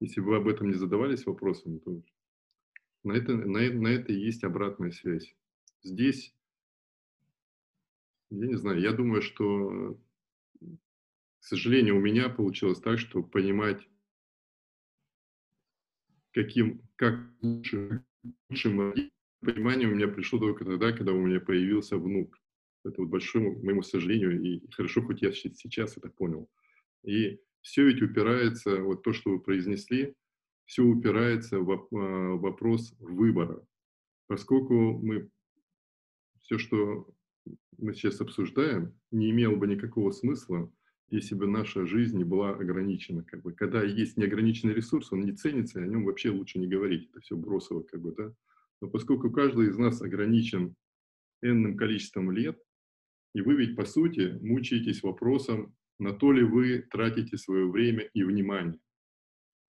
[0.00, 2.02] Если вы об этом не задавались вопросом, то
[3.04, 5.34] на это, на, на это и есть обратная связь.
[5.82, 6.34] Здесь,
[8.30, 9.98] я не знаю, я думаю, что,
[10.60, 13.88] к сожалению, у меня получилось так, что понимать,
[16.32, 18.04] каким, как лучше,
[18.50, 18.94] лучшим
[19.40, 22.38] понимание у меня пришло только тогда, когда у меня появился внук.
[22.84, 26.48] Это вот большому моему сожалению, и хорошо, хоть я сейчас это понял.
[27.02, 30.14] И все ведь упирается, вот то, что вы произнесли,
[30.68, 33.64] все упирается в а, вопрос выбора.
[34.26, 35.30] Поскольку мы
[36.42, 37.08] все, что
[37.78, 40.70] мы сейчас обсуждаем, не имело бы никакого смысла,
[41.08, 43.24] если бы наша жизнь не была ограничена.
[43.24, 43.54] Как бы.
[43.54, 47.08] Когда есть неограниченный ресурс, он не ценится, и о нем вообще лучше не говорить.
[47.10, 48.34] Это все бросово, как бы, да.
[48.82, 50.76] Но поскольку каждый из нас ограничен
[51.40, 52.62] энным количеством лет,
[53.34, 58.22] и вы ведь, по сути, мучаетесь вопросом, на то ли вы тратите свое время и
[58.22, 58.78] внимание.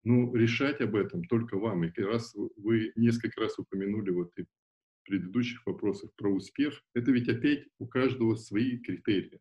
[0.05, 1.83] Ну, решать об этом только вам.
[1.83, 4.47] И раз вы несколько раз упомянули вот и в
[5.03, 6.79] предыдущих вопросах про успех.
[6.93, 9.39] Это ведь опять у каждого свои критерии.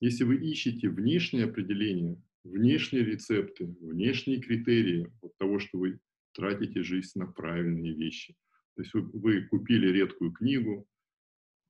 [0.00, 6.00] Если вы ищете внешние определения, внешние рецепты, внешние критерии вот того, что вы
[6.32, 8.34] тратите жизнь на правильные вещи.
[8.76, 10.88] То есть вы, вы купили редкую книгу,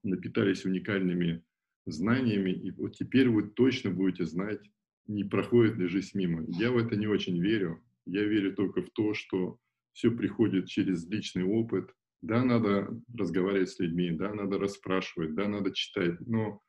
[0.04, 1.42] напитались уникальными
[1.86, 4.60] знаниями, и вот теперь вы точно будете знать,
[5.08, 6.44] не проходит ли жизнь мимо.
[6.46, 7.82] Я в это не очень верю.
[8.06, 9.58] Я верю только в то, что
[9.92, 11.90] все приходит через личный опыт.
[12.22, 16.60] Да, надо разговаривать с людьми, да, надо расспрашивать, да, надо читать, но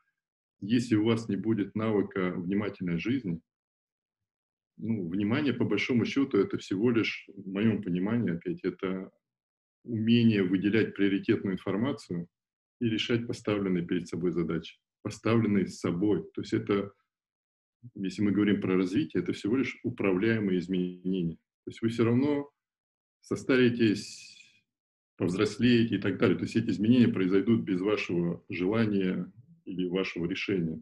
[0.62, 3.40] если у вас не будет навыка внимательной жизни,
[4.78, 9.12] ну, внимание, по большому счету, это всего лишь, в моем понимании, опять, это
[9.84, 12.28] умение выделять приоритетную информацию
[12.80, 16.24] и решать поставленные перед собой задачи, поставленные с собой.
[16.34, 16.92] То есть это,
[17.96, 21.36] если мы говорим про развитие, это всего лишь управляемые изменения.
[21.66, 22.50] То есть вы все равно
[23.22, 24.34] состаритесь,
[25.18, 26.38] повзрослеете и так далее.
[26.38, 29.32] То есть эти изменения произойдут без вашего желания
[29.66, 30.82] или вашего решения.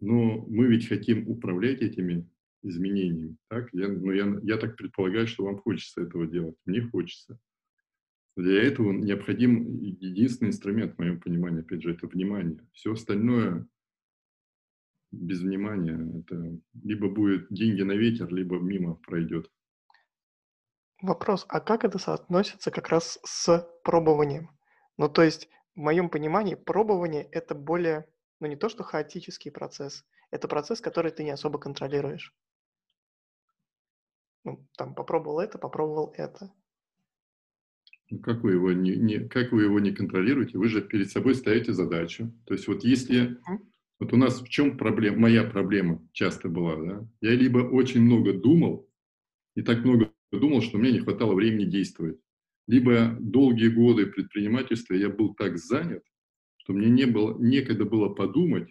[0.00, 2.28] Но мы ведь хотим управлять этими
[2.62, 3.36] изменениями.
[3.48, 3.68] Так?
[3.72, 6.56] Я, ну, я, я так предполагаю, что вам хочется этого делать.
[6.64, 7.38] Мне хочется.
[8.36, 12.58] Для этого необходим единственный инструмент, в моем понимании, опять же, это внимание.
[12.72, 13.68] Все остальное
[15.20, 19.50] без внимания, это либо будет деньги на ветер, либо мимо пройдет.
[21.02, 24.50] Вопрос, а как это соотносится как раз с пробованием?
[24.96, 28.06] Ну, то есть, в моем понимании, пробование– это более,
[28.40, 32.34] ну, не то что хаотический процесс, это процесс, который ты не особо контролируешь.
[34.44, 36.52] Ну, там, попробовал это, попробовал это.
[38.10, 40.58] Ну, как вы его не, не, как вы его не контролируете?
[40.58, 42.32] Вы же перед собой ставите задачу.
[42.46, 43.38] То есть вот если...
[43.46, 43.72] Мгм.
[44.04, 47.08] Вот у нас в чем проблема, моя проблема часто была, да?
[47.22, 48.86] Я либо очень много думал,
[49.56, 52.18] и так много думал, что мне не хватало времени действовать.
[52.66, 56.02] Либо долгие годы предпринимательства я был так занят,
[56.58, 58.68] что мне не было, некогда было подумать,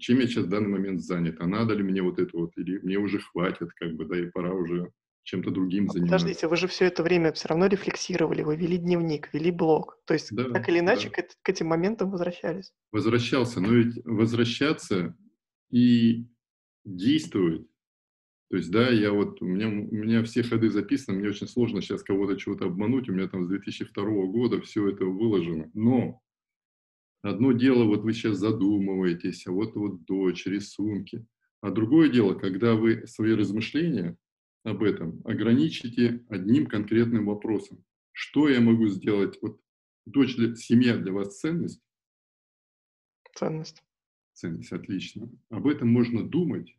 [0.00, 2.78] чем я сейчас в данный момент занят, а надо ли мне вот это вот, или
[2.78, 4.90] мне уже хватит, как бы, да, и пора уже
[5.24, 6.16] чем-то другим А заниматься.
[6.16, 9.98] Подождите, вы же все это время все равно рефлексировали, вы вели дневник, вели блог.
[10.04, 11.22] То есть, Да, так или иначе, да.
[11.22, 12.72] к, к этим моментам возвращались.
[12.90, 15.16] Возвращался, но ведь возвращаться
[15.70, 16.26] и
[16.84, 17.66] действовать,
[18.50, 21.80] то есть, да, я вот, у меня, у меня все ходы записаны, мне очень сложно
[21.80, 26.20] сейчас кого-то чего-то обмануть, у меня там с 2002 года все это выложено, но
[27.22, 31.24] одно дело, вот вы сейчас задумываетесь, а вот вот дочь, рисунки,
[31.62, 34.18] а другое дело, когда вы свои размышления
[34.64, 37.84] об этом ограничите одним конкретным вопросом.
[38.12, 39.38] Что я могу сделать?
[39.42, 39.60] Вот
[40.06, 41.82] дочь, для, семья для вас ценность?
[43.34, 43.82] Ценность.
[44.34, 45.30] Ценность, отлично.
[45.50, 46.76] Об этом можно думать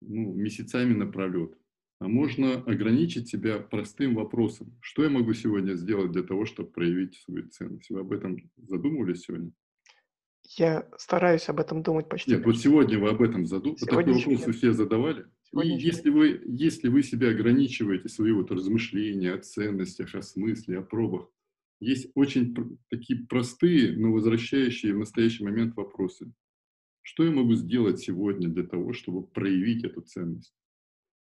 [0.00, 1.56] ну, месяцами напролет.
[2.00, 4.76] А можно ограничить себя простым вопросом.
[4.80, 7.88] Что я могу сегодня сделать для того, чтобы проявить свою ценность?
[7.88, 9.52] Вы об этом задумывались сегодня?
[10.56, 13.80] Я стараюсь об этом думать почти Нет, вот сегодня вы об этом задумались.
[13.80, 15.24] Вот такой вопрос вы себе задавали.
[15.62, 20.82] И если вы, если вы себя ограничиваете, свои вот размышления о ценностях, о смысле, о
[20.82, 21.28] пробах,
[21.80, 22.54] есть очень
[22.88, 26.32] такие простые, но возвращающие в настоящий момент вопросы.
[27.02, 30.54] Что я могу сделать сегодня для того, чтобы проявить эту ценность?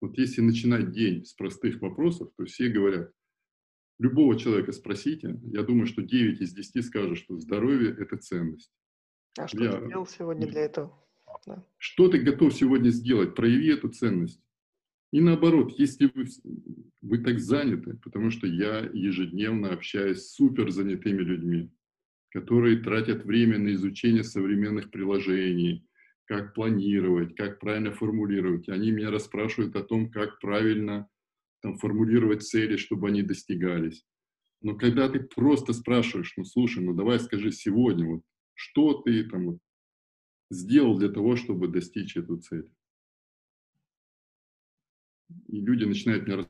[0.01, 3.11] Вот если начинать день с простых вопросов, то все говорят,
[3.99, 8.71] любого человека спросите, я думаю, что 9 из 10 скажут, что здоровье– это ценность.
[9.37, 11.04] А что Я- ты сделал сегодня для этого?
[11.45, 11.65] Да.
[11.77, 13.35] Что ты готов сегодня сделать?
[13.35, 14.41] Прояви эту ценность.
[15.11, 16.25] И наоборот, если вы,
[17.01, 21.71] вы так заняты, потому что я ежедневно общаюсь с супер занятыми людьми,
[22.31, 25.87] которые тратят время на изучение современных приложений,
[26.25, 28.67] как планировать, как правильно формулировать.
[28.67, 31.07] Они меня расспрашивают о том, как правильно
[31.61, 34.03] там, формулировать цели, чтобы они достигались.
[34.61, 38.23] Но когда ты просто спрашиваешь, ну слушай, ну давай скажи сегодня, вот,
[38.55, 39.57] что ты там вот,
[40.49, 42.71] сделал для того, чтобы достичь эту цель.
[45.47, 46.45] И люди начинают мне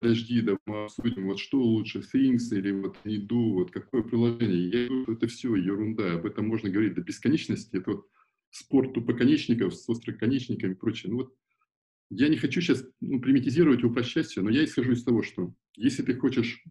[0.00, 4.68] подожди, да мы обсудим, вот что лучше, Things или вот Edu, вот какое приложение.
[4.68, 7.76] Я говорю, это все ерунда, об этом можно говорить до бесконечности.
[7.76, 8.06] Это вот
[8.50, 11.12] спорт тупоконечников с остроконечниками и прочее.
[11.12, 11.34] Ну вот
[12.10, 15.54] я не хочу сейчас ну, примитизировать и упрощать все, но я исхожу из того, что
[15.76, 16.62] если ты хочешь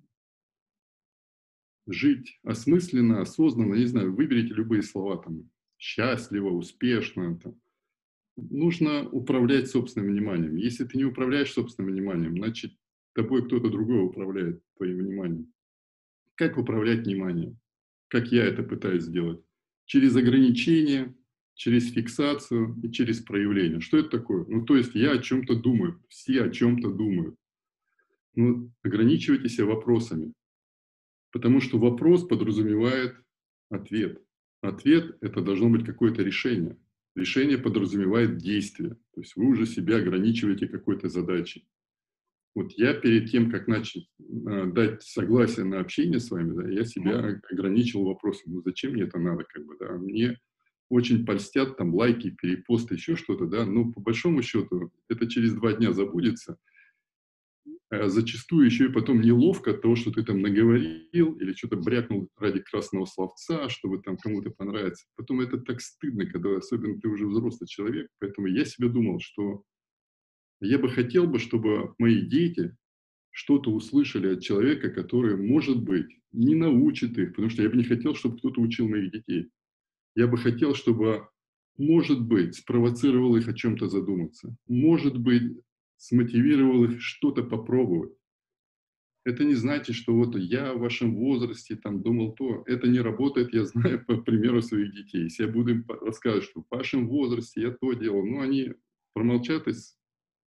[1.87, 7.59] жить осмысленно, осознанно, не знаю, выберите любые слова там, счастливо, успешно, там,
[8.37, 10.55] нужно управлять собственным вниманием.
[10.55, 12.73] Если ты не управляешь собственным вниманием, значит,
[13.13, 15.53] тобой кто-то другой управляет твоим вниманием.
[16.35, 17.59] Как управлять вниманием?
[18.07, 19.41] Как я это пытаюсь сделать?
[19.85, 21.15] Через ограничения,
[21.53, 23.81] через фиксацию и через проявление.
[23.81, 24.45] Что это такое?
[24.47, 27.35] Ну, то есть я о чем-то думаю, все о чем-то думают.
[28.35, 30.33] Ну, ограничивайте себя вопросами.
[31.31, 33.15] Потому что вопрос подразумевает
[33.69, 34.21] ответ.
[34.61, 36.77] Ответ– это должно быть какое-то решение.
[37.15, 38.91] Решение подразумевает действие.
[39.13, 41.67] То есть вы уже себя ограничиваете какой-то задачей.
[42.53, 46.83] Вот я перед тем, как начать э, дать согласие на общение с вами, да, я
[46.83, 50.37] себя ограничил вопросом, ну зачем мне это надо, как бы, да, мне
[50.89, 55.71] очень польстят там лайки, перепосты, еще что-то, да, но по большому счету это через два
[55.71, 56.57] дня забудется.
[57.91, 62.29] А зачастую еще и потом неловко от того, что ты там наговорил или что-то брякнул
[62.37, 65.05] ради красного словца, чтобы там кому-то понравиться.
[65.17, 68.07] Потом это так стыдно, когда особенно ты уже взрослый человек.
[68.19, 69.63] Поэтому я себе думал, что
[70.61, 72.73] я бы хотел бы, чтобы мои дети
[73.29, 77.83] что-то услышали от человека, который, может быть, не научит их, потому что я бы не
[77.83, 79.49] хотел, чтобы кто-то учил моих детей.
[80.15, 81.27] Я бы хотел, чтобы,
[81.77, 84.55] может быть, спровоцировал их о чем-то задуматься.
[84.67, 85.43] Может быть,
[86.01, 88.11] смотивировал их что-то попробовать.
[89.23, 92.63] Это не значит, что вот я в вашем возрасте там думал то.
[92.65, 95.25] Это не работает, я знаю по примеру своих детей.
[95.25, 98.73] Если я буду им рассказывать, что в вашем возрасте я то делал, ну, они
[99.13, 99.95] промолчат из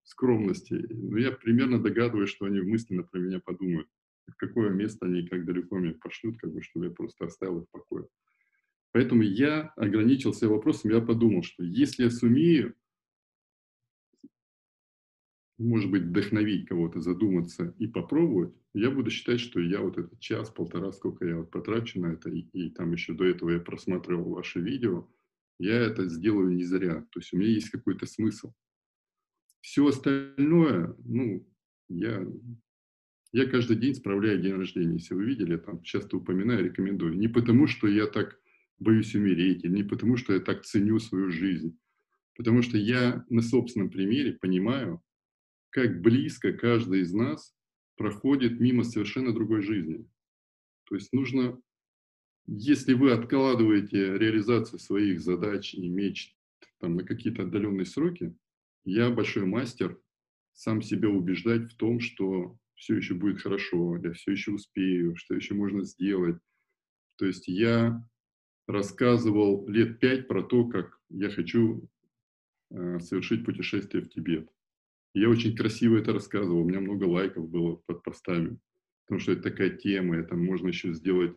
[0.03, 0.75] скромности.
[0.91, 3.89] Но я примерно догадываюсь, что они мысленно про меня подумают.
[4.27, 7.69] В какое место они как далеко меня пошлют, как бы, чтобы я просто оставил их
[7.69, 8.09] в покое.
[8.91, 12.75] Поэтому я ограничился вопросом, я подумал, что если я сумею,
[15.59, 20.51] может быть, вдохновить кого-то, задуматься и попробовать, я буду считать, что я вот этот час,
[20.51, 24.31] полтора, сколько я вот потрачу на это, и, и там еще до этого я просматривал
[24.31, 25.09] ваши видео,
[25.59, 27.07] я это сделаю не зря.
[27.13, 28.53] То есть у меня есть какой-то смысл.
[29.61, 31.49] Все остальное, ну,
[31.89, 32.27] я,
[33.33, 34.95] я каждый день справляю день рождения.
[34.95, 37.17] Если вы видели, там часто упоминаю, рекомендую.
[37.17, 38.39] Не потому, что я так
[38.79, 41.79] боюсь умереть, или не потому, что я так ценю свою жизнь,
[42.37, 45.01] потому что я на собственном примере понимаю,
[45.75, 47.53] как близко каждый из нас
[47.97, 50.09] проходит мимо совершенно другой жизни.
[50.85, 51.61] То есть нужно,
[52.47, 56.33] если вы откладываете реализацию своих задач и мечт
[56.79, 58.37] там, на какие-то отдаленные сроки,
[58.85, 60.01] я большой мастер
[60.53, 65.35] сам себя убеждать в том, что все еще будет хорошо, я все еще успею, что
[65.35, 66.39] еще можно сделать.
[67.17, 68.01] То есть я
[68.69, 71.89] рассказывал лет пять про то, как я хочу
[72.71, 74.49] э, совершить путешествие в Тибет.
[75.15, 78.59] Я очень красиво это рассказывал, у меня много лайков было под постами,
[79.07, 81.37] потому что это такая тема, это можно еще сделать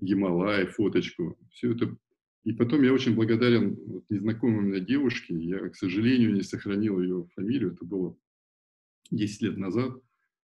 [0.00, 1.38] Гималай, фоточку.
[1.50, 1.96] Все это.
[2.44, 7.26] И потом я очень благодарен вот, незнакомой мне девушке, я, к сожалению, не сохранил ее
[7.34, 8.14] фамилию, это было
[9.10, 9.94] 10 лет назад,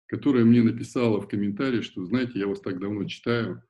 [0.06, 3.64] которая мне написала в комментарии, что, знаете, я вас так давно читаю,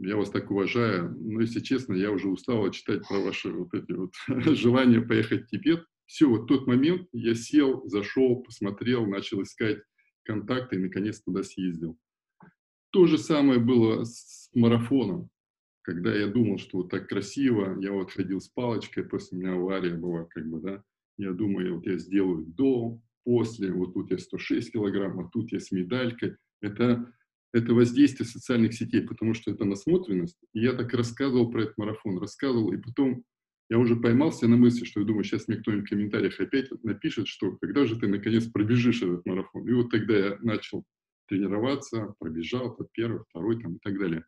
[0.00, 3.90] я вас так уважаю, но, если честно, я уже устал читать про ваши вот эти
[3.90, 4.12] вот
[4.56, 5.84] желания поехать в Тибет.
[6.08, 9.78] Все, вот тот момент я сел, зашел, посмотрел, начал искать
[10.24, 11.98] контакты и, наконец, туда съездил.
[12.90, 15.28] То же самое было с марафоном,
[15.82, 19.94] когда я думал, что вот так красиво, я вот ходил с палочкой, после меня авария
[19.94, 20.82] была, как бы, да,
[21.18, 25.60] я думаю, вот я сделаю до, после, вот тут я 106 килограмм, а тут я
[25.60, 26.36] с медалькой.
[26.62, 27.12] Это
[27.52, 30.38] это воздействие социальных сетей, потому что это насмотренность.
[30.52, 33.24] И я так рассказывал про этот марафон, рассказывал, и потом
[33.68, 37.28] я уже поймался на мысли, что я думаю, сейчас мне кто-нибудь в комментариях опять напишет,
[37.28, 39.68] что когда же ты наконец пробежишь этот марафон.
[39.68, 40.84] И вот тогда я начал
[41.26, 44.24] тренироваться, пробежал, тот первый, второй там и так далее.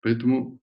[0.00, 0.58] Поэтому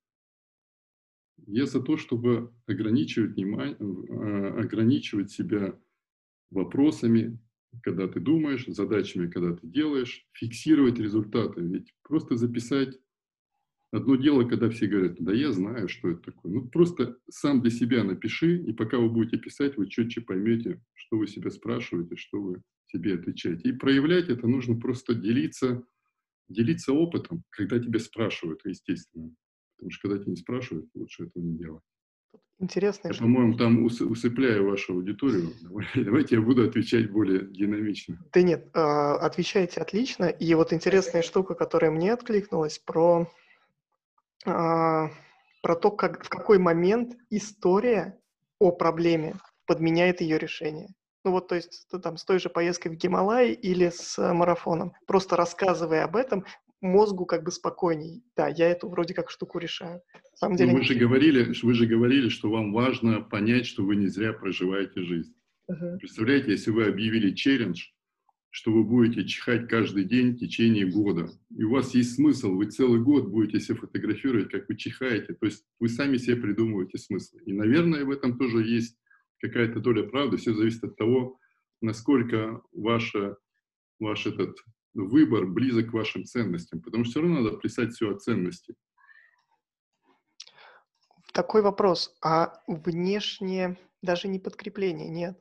[1.46, 5.80] я за то, чтобы ограничивать, внимание, а, ограничивать себя
[6.50, 7.40] вопросами,
[7.84, 11.62] когда ты думаешь, задачами, когда ты делаешь, фиксировать результаты.
[11.62, 12.98] Ведь просто записать
[13.92, 16.52] одно дело, когда все говорят, да я знаю, что это такое.
[16.52, 21.18] Ну, просто сам для себя напиши, и пока вы будете писать, вы четче поймете, что
[21.18, 23.70] вы себя спрашиваете, что вы себе отвечаете.
[23.70, 25.84] И проявлять это нужно просто делиться,
[26.48, 29.34] делиться опытом, когда тебя спрашивают, естественно.
[29.78, 31.84] Потому что когда тебя не спрашивают, лучше этого не делать.
[32.62, 33.08] Интересно.
[33.08, 35.54] Я, по-моему, там усыпляю вашу аудиторию.
[35.96, 38.20] Давайте я буду отвечать более динамично.
[38.34, 40.26] Да нет, а, отвечаете отлично.
[40.26, 43.32] И вот интересная штука, которая мне откликнулась, про,
[44.46, 45.10] а,
[45.62, 48.18] про то, как, в какой момент история
[48.60, 49.36] о проблеме
[49.66, 50.90] подменяет ее решение.
[51.26, 54.94] Ну вот, то есть, там, с той же поездкой в Гималай или с марафоном.
[55.06, 56.46] Просто рассказывая об этом,
[56.82, 58.24] мозгу как бы спокойней.
[58.36, 60.02] Да, я эту вроде как штуку решаю.
[60.14, 63.98] На самом деле, вы, же говорили, вы же говорили, что вам важно понять, что вы
[63.98, 65.34] не зря проживаете жизнь.
[65.70, 65.98] Uh-huh.
[65.98, 67.88] Представляете, если вы объявили челлендж,
[68.52, 72.66] что вы будете чихать каждый день в течение года, и у вас есть смысл, вы
[72.66, 77.38] целый год будете себя фотографировать, как вы чихаете, то есть вы сами себе придумываете смысл.
[77.46, 78.98] И, наверное, в этом тоже есть
[79.40, 81.40] какая-то доля правды, все зависит от того,
[81.82, 83.38] насколько ваша,
[84.00, 84.58] ваш этот
[84.94, 88.76] выбор близок к вашим ценностям, потому что все равно надо писать все о ценности.
[91.34, 92.16] Такой вопрос.
[92.22, 95.40] А внешнее, даже не подкрепление, нет.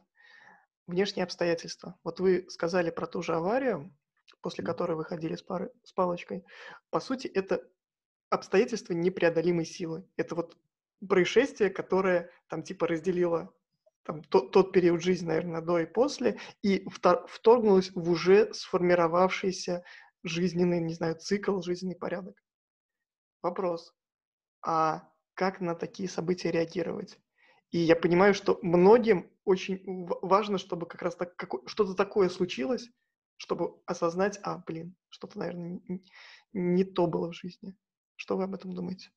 [0.89, 1.99] Внешние обстоятельства.
[2.03, 3.95] Вот вы сказали про ту же аварию,
[4.41, 6.47] после которой вы ходили с, пары, с палочкой.
[6.89, 7.63] По сути, это
[8.31, 10.09] обстоятельства непреодолимой силы.
[10.17, 10.57] Это вот
[11.07, 13.55] происшествие, которое там типа разделило
[14.03, 19.85] там, тот, тот период жизни, наверное, до и после, и вторгнулась в уже сформировавшийся
[20.23, 22.43] жизненный, не знаю, цикл, жизненный порядок.
[23.43, 23.95] Вопрос.
[24.63, 27.19] А как на такие события реагировать?
[27.71, 29.83] И я понимаю, что многим очень
[30.23, 32.91] важно, чтобы как раз так, как, что-то такое случилось,
[33.39, 36.05] чтобы осознать, а, блин, что-то, наверное, не,
[36.53, 37.75] не то было в жизни.
[38.17, 39.11] Что вы об этом думаете?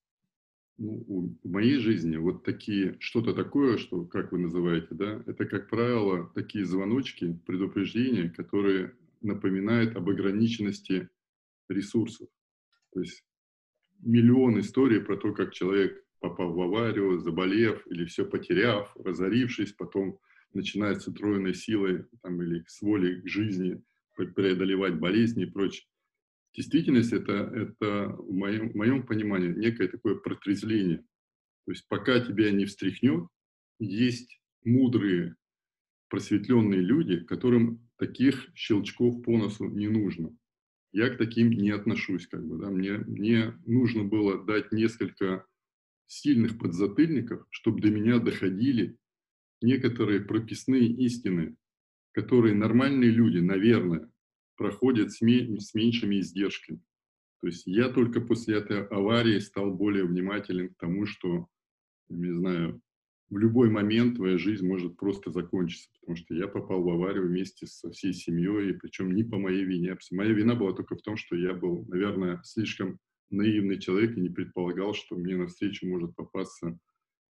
[0.77, 5.69] ну, в моей жизни вот такие, что-то такое, что, как вы называете, да, это, как
[5.69, 11.09] правило, такие звоночки, предупреждения, которые напоминают об ограниченности
[11.69, 12.27] ресурсов.
[12.93, 13.23] То есть
[13.99, 20.19] миллион историй про то, как человек попал в аварию, заболев или все потеряв, разорившись, потом
[20.53, 23.83] начинает с утроенной силой там, или с волей к жизни
[24.15, 25.87] преодолевать болезни и прочее.
[26.53, 30.99] Действительность это, это в, моем, в моем понимании некое такое протрезвление.
[31.65, 33.27] То есть пока тебя не встряхнет,
[33.79, 35.35] есть мудрые,
[36.09, 40.35] просветленные люди, которым таких щелчков по носу не нужно.
[40.91, 42.27] Я к таким не отношусь.
[42.27, 42.69] Как бы, да.
[42.69, 45.45] мне, мне нужно было дать несколько
[46.11, 48.97] сильных подзатыльников, чтобы до меня доходили
[49.61, 51.55] некоторые прописные истины,
[52.11, 54.11] которые нормальные люди, наверное,
[54.57, 56.81] проходят с, меньшими издержками.
[57.39, 61.47] То есть я только после этой аварии стал более внимателен к тому, что,
[62.09, 62.81] не знаю,
[63.29, 67.65] в любой момент твоя жизнь может просто закончиться, потому что я попал в аварию вместе
[67.65, 69.97] со всей семьей, причем не по моей вине.
[70.11, 72.99] Моя вина была только в том, что я был, наверное, слишком
[73.31, 76.77] наивный человек и не предполагал, что мне навстречу может попасться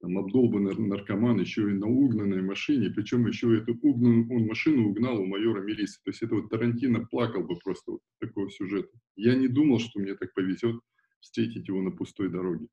[0.02, 5.20] там, обдолбанный наркоман еще и на угнанной машине, причем еще эту угнанную, он машину угнал
[5.20, 6.00] у майора милиции.
[6.04, 8.90] То есть это вот Тарантино плакал бы просто вот такого сюжета.
[9.16, 10.80] Я не думал, что мне так повезет
[11.20, 12.68] встретить его на пустой дороге.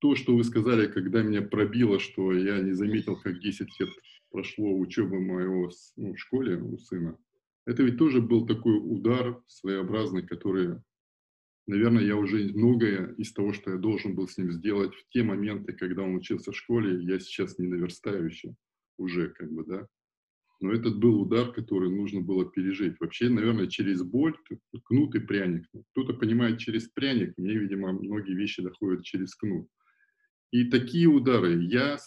[0.00, 3.90] То, что вы сказали, когда меня пробило, что я не заметил, как 10 лет
[4.30, 7.18] прошло учебы моего ну, в школе у сына,
[7.66, 10.76] это ведь тоже был такой удар своеобразный, который
[11.68, 15.22] наверное, я уже многое из того, что я должен был с ним сделать в те
[15.22, 18.54] моменты, когда он учился в школе, я сейчас не наверстаю еще
[18.96, 19.86] уже, как бы, да.
[20.60, 22.98] Но этот был удар, который нужно было пережить.
[22.98, 24.36] Вообще, наверное, через боль,
[24.84, 25.68] кнут и пряник.
[25.92, 29.68] Кто-то понимает через пряник, мне, видимо, многие вещи доходят через кнут.
[30.50, 31.98] И такие удары, я,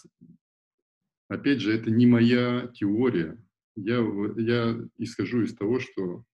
[1.28, 3.42] опять же, это не моя теория.
[3.74, 4.04] Я,
[4.36, 6.24] я исхожу из того, что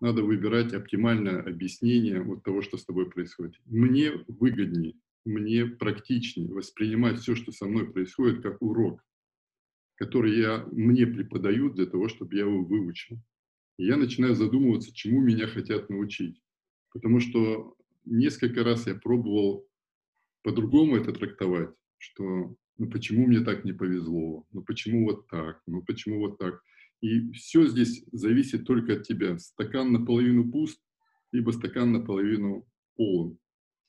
[0.00, 3.56] надо выбирать оптимальное объяснение вот того, что с тобой происходит.
[3.66, 4.94] Мне выгоднее,
[5.24, 9.04] мне практичнее воспринимать все, что со мной происходит, как урок,
[9.96, 13.18] который я, мне преподают для того, чтобы я его выучил.
[13.78, 16.40] И я начинаю задумываться, чему меня хотят научить.
[16.92, 19.66] Потому что несколько раз я пробовал
[20.42, 25.82] по-другому это трактовать, что ну почему мне так не повезло, ну почему вот так, ну
[25.82, 26.62] почему вот так.
[27.00, 29.38] И все здесь зависит только от тебя.
[29.38, 30.80] Стакан наполовину пуст,
[31.32, 33.38] либо стакан наполовину полон.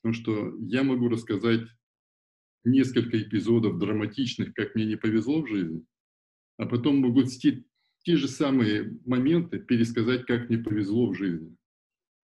[0.02, 1.68] Потому что я могу рассказать
[2.64, 5.84] несколько эпизодов драматичных, как мне не повезло в жизни,
[6.58, 7.64] а потом могут те,
[8.04, 11.56] те же самые моменты пересказать, как мне повезло в жизни.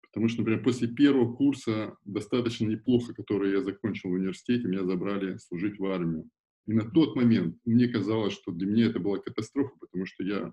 [0.02, 5.38] Потому что, например, после первого курса, достаточно неплохо, который я закончил в университете, меня забрали
[5.38, 6.28] служить в армию.
[6.66, 10.52] И на тот момент мне казалось, что для меня это была катастрофа, потому что я,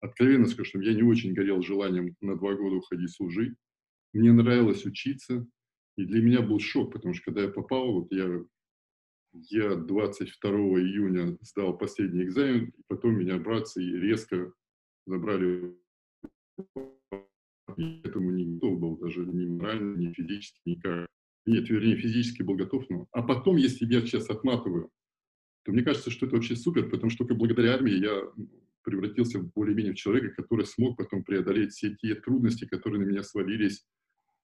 [0.00, 3.54] откровенно скажу, что я не очень горел желанием на два года уходить служить.
[4.12, 5.46] Мне нравилось учиться,
[5.96, 8.42] и для меня был шок, потому что когда я попал, вот я,
[9.32, 14.52] я 22 июня сдал последний экзамен, и потом меня братцы резко
[15.06, 15.76] забрали
[17.76, 21.06] и этому не готов был даже ни морально, ни физически, никак.
[21.46, 23.06] Нет, вернее, физически был готов, но...
[23.12, 24.90] А потом, если я сейчас отматываю,
[25.64, 28.22] то мне кажется, что это вообще супер, потому что только благодаря армии я
[28.82, 33.86] превратился более-менее в человека, который смог потом преодолеть все те трудности, которые на меня свалились,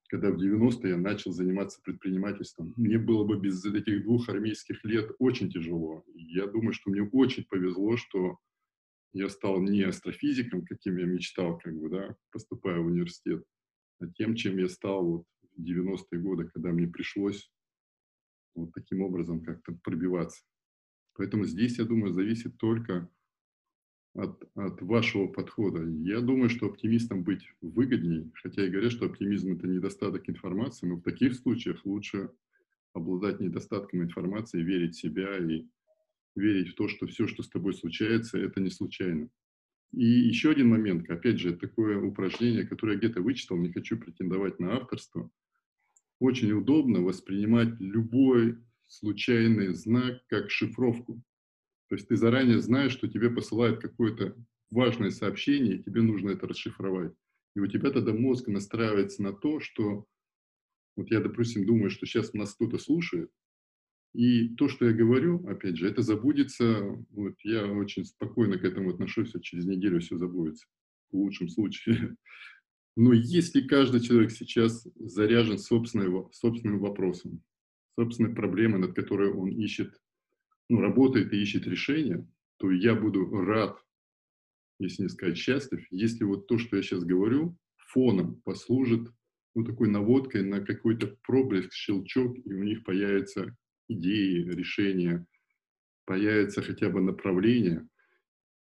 [0.09, 2.73] когда в 90-е я начал заниматься предпринимательством.
[2.77, 6.05] Мне было бы без этих двух армейских лет очень тяжело.
[6.15, 8.39] Я думаю, что мне очень повезло, что
[9.13, 13.45] я стал не астрофизиком, каким я мечтал, как бы, да, поступая в университет,
[13.99, 15.25] а тем, чем я стал вот
[15.57, 17.51] в 90-е годы, когда мне пришлось
[18.55, 20.43] вот таким образом как-то пробиваться.
[21.15, 23.09] Поэтому здесь, я думаю, зависит только
[24.17, 25.85] от, от вашего подхода.
[25.85, 30.97] Я думаю, что оптимистам быть выгоднее, хотя и говорят, что оптимизм– это недостаток информации, но
[30.97, 32.31] в таких случаях лучше
[32.95, 35.67] обладать недостатком информации, верить в себя и
[36.35, 39.29] верить в то, что все, что с тобой случается, это не случайно.
[39.93, 44.59] И еще один момент, опять же, такое упражнение, которое я где-то вычитал, не хочу претендовать
[44.59, 45.31] на авторство.
[46.19, 51.23] Очень удобно воспринимать любой случайный знак как шифровку.
[51.89, 54.37] То есть ты заранее знаешь, что тебе посылают какое-то
[54.71, 57.13] важное сообщение, и тебе нужно это расшифровать.
[57.55, 60.07] И у тебя тогда мозг настраивается на то, что
[60.97, 63.31] вот я, допустим, думаю, что сейчас нас кто-то слушает,
[64.17, 66.81] и то, что я говорю, опять же, это забудется.
[67.11, 70.67] Вот я очень спокойно к этому отношусь, а через неделю все забудется,
[71.13, 72.17] в лучшем случае.
[72.97, 77.43] Но если каждый человек сейчас заряжен собственным, собственным вопросом,
[77.99, 80.01] собственной проблемой, над которой он ищет,
[80.69, 82.27] ну, работает и ищет решение,
[82.59, 83.79] то я буду рад,
[84.79, 87.57] если не сказать счастлив, если вот то, что я сейчас говорю,
[87.97, 89.11] фоном послужит
[89.55, 93.57] ну, такой наводкой на какой-то проблеск, щелчок, и у них появится
[93.89, 95.27] идеи, решения,
[96.05, 97.89] появится хотя бы направление,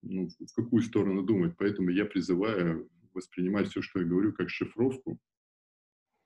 [0.03, 1.55] ну, в какую сторону думать.
[1.59, 5.19] Поэтому я призываю воспринимать все, что я говорю, как шифровку,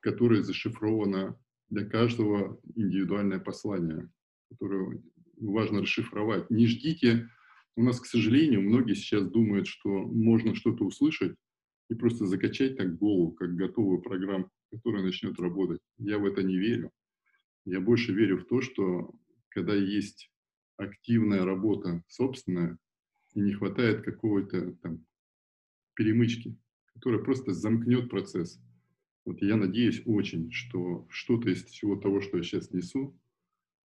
[0.00, 1.36] которая зашифрована
[1.70, 4.08] для каждого индивидуальное послание,
[4.50, 5.02] которое
[5.38, 6.50] важно расшифровать.
[6.50, 7.28] Не ждите.
[7.76, 11.36] У нас, к сожалению, многие сейчас думают, что можно что-то услышать
[11.90, 15.80] и просто закачать так голову, как готовую программу, которая начнет работать.
[15.98, 16.90] Я в это не верю.
[17.64, 19.12] Я больше верю в то, что
[19.48, 20.30] когда есть
[20.76, 22.78] активная работа собственная,
[23.34, 25.04] и не хватает какой-то там
[25.94, 26.56] перемычки,
[26.94, 28.60] которая просто замкнет процесс.
[29.24, 33.18] Вот я надеюсь очень, что что-то из всего того, что я сейчас несу,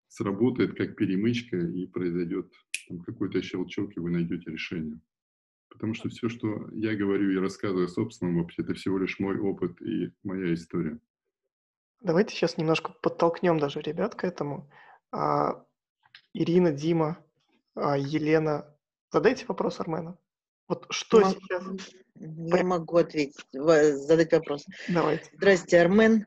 [0.09, 2.53] сработает как перемычка и произойдет
[2.89, 5.01] там, какой-то щелчок, и вы найдете решение.
[5.69, 9.39] Потому что все, что я говорю и рассказываю о собственном опыте, это всего лишь мой
[9.39, 10.99] опыт и моя история.
[12.01, 14.71] Давайте сейчас немножко подтолкнем даже ребят к этому.
[15.13, 15.65] А,
[16.33, 17.19] Ирина, Дима,
[17.75, 18.75] а, Елена,
[19.11, 20.19] задайте вопрос Армену.
[20.69, 21.41] Вот что Могу.
[21.41, 21.95] сейчас...
[22.19, 24.65] Я могу ответить, задать вопрос.
[24.89, 25.31] Давайте.
[25.35, 26.25] Здравствуйте, Армен.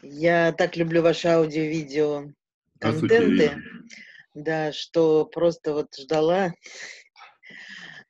[0.00, 2.32] Я так люблю ваши аудио-видео
[2.80, 3.62] контенты,
[4.34, 6.52] да, что просто вот ждала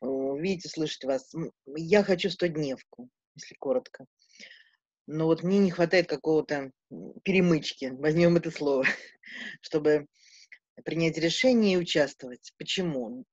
[0.01, 1.33] увидеть, услышать вас.
[1.77, 4.07] Я хочу 100 дневку, если коротко
[5.11, 6.71] но вот мне не хватает какого-то
[7.25, 8.85] перемычки, возьмем это слово,
[9.61, 10.07] чтобы
[10.85, 12.53] принять решение и участвовать.
[12.57, 13.25] Почему?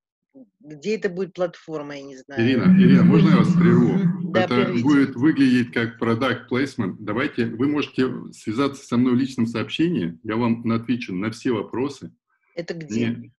[0.59, 2.41] Где это будет платформа, я не знаю.
[2.45, 3.99] Ирина, Ирина, можно я вас прерву?
[4.31, 4.83] Да, это прервите.
[4.83, 6.95] будет выглядеть как продакт placement.
[6.99, 12.11] Давайте, вы можете связаться со мной в личном сообщении, я вам отвечу на все вопросы.
[12.55, 13.07] Это где?
[13.07, 13.31] Мне-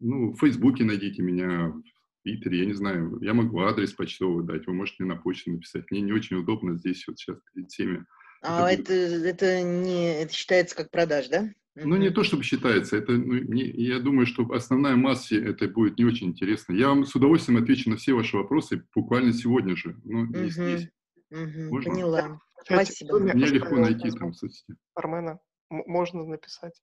[0.00, 1.82] ну, в Фейсбуке найдите меня, в
[2.24, 5.90] Твиттере, я не знаю, я могу адрес почтовый дать, вы можете мне на почту написать.
[5.90, 8.04] Мне не очень удобно здесь вот сейчас перед всеми.
[8.42, 11.48] А это будет- это, это не это считается как продаж, да?
[11.76, 15.98] Ну, не то, чтобы считается, это, ну, не- я думаю, что основная массе это будет
[15.98, 16.72] не очень интересно.
[16.72, 20.50] Я вам с удовольствием отвечу на все ваши вопросы буквально сегодня же, но не Мгм.
[20.50, 20.88] здесь.
[21.30, 21.90] Мгм, Можно?
[21.92, 22.40] Поняла.
[22.64, 23.18] Спасибо.
[23.18, 24.76] меня легко найти там в соцсетях.
[24.94, 25.40] Армена.
[25.68, 26.80] Можно написать.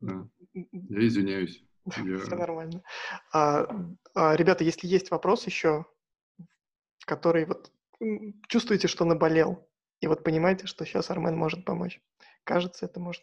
[0.00, 0.26] Да.
[0.54, 1.62] Я извиняюсь.
[2.16, 2.82] Я- Все нормально.
[3.34, 3.66] А,
[4.14, 5.84] а, ребята, если есть вопрос еще,
[7.06, 7.70] который вот
[8.48, 9.68] чувствуете, что наболел,
[10.00, 12.00] и вот понимаете, что сейчас Армен может помочь,
[12.44, 13.22] кажется, это может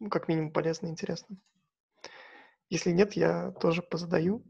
[0.00, 1.36] ну, как минимум полезно и интересно.
[2.70, 4.44] Если нет, я тоже позадаю.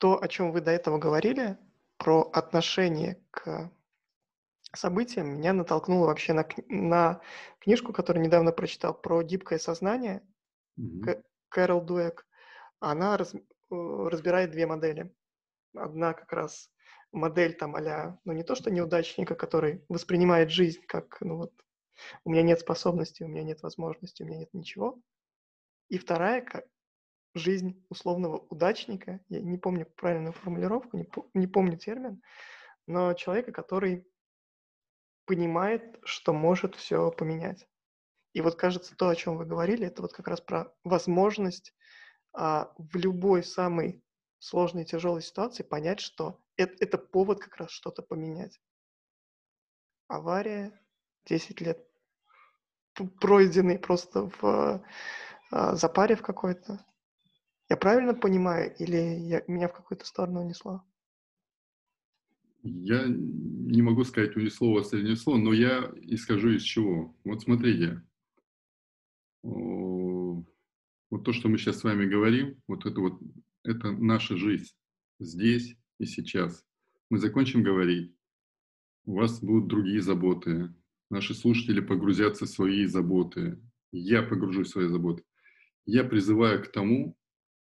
[0.00, 1.58] то, о чем вы до этого говорили,
[1.98, 3.70] про отношение к
[4.74, 7.20] событиям, меня натолкнуло вообще на, на
[7.60, 10.22] книжку, которую недавно прочитал, про гибкое сознание
[10.78, 11.22] mm-hmm.
[11.50, 12.26] Кэрол Дуэк.
[12.80, 13.38] Она раз, э,
[13.70, 15.14] разбирает две модели.
[15.76, 16.70] Одна как раз
[17.12, 21.52] модель там а ну не то что неудачника, который воспринимает жизнь как, ну вот,
[22.24, 25.00] у меня нет способностей, у меня нет возможностей, у меня нет ничего.
[25.88, 26.66] И вторая, как
[27.34, 32.22] жизнь условного удачника, я не помню правильную формулировку, не, не помню термин,
[32.86, 34.06] но человека, который
[35.26, 37.68] понимает, что может все поменять.
[38.32, 41.74] И вот кажется, то, о чем вы говорили, это вот как раз про возможность
[42.32, 44.02] а, в любой самой
[44.38, 48.60] сложной и тяжелой ситуации понять, что это, это повод как раз что-то поменять.
[50.08, 50.80] Авария,
[51.26, 51.89] 10 лет
[53.20, 54.84] пройденный просто в
[55.50, 56.84] а, запаре в какой-то.
[57.68, 60.82] Я правильно понимаю, или я, меня в какую-то сторону унесло?
[62.62, 67.16] Я не могу сказать унесло вас или унесло, но я и скажу из чего.
[67.24, 68.02] Вот смотрите,
[69.42, 70.44] вот
[71.24, 73.20] то, что мы сейчас с вами говорим, вот это вот,
[73.64, 74.72] это наша жизнь
[75.18, 76.64] здесь и сейчас.
[77.08, 78.14] Мы закончим говорить,
[79.04, 80.74] у вас будут другие заботы,
[81.10, 83.60] наши слушатели погрузятся в свои заботы,
[83.92, 85.24] я погружусь в свои заботы.
[85.84, 87.16] Я призываю к тому,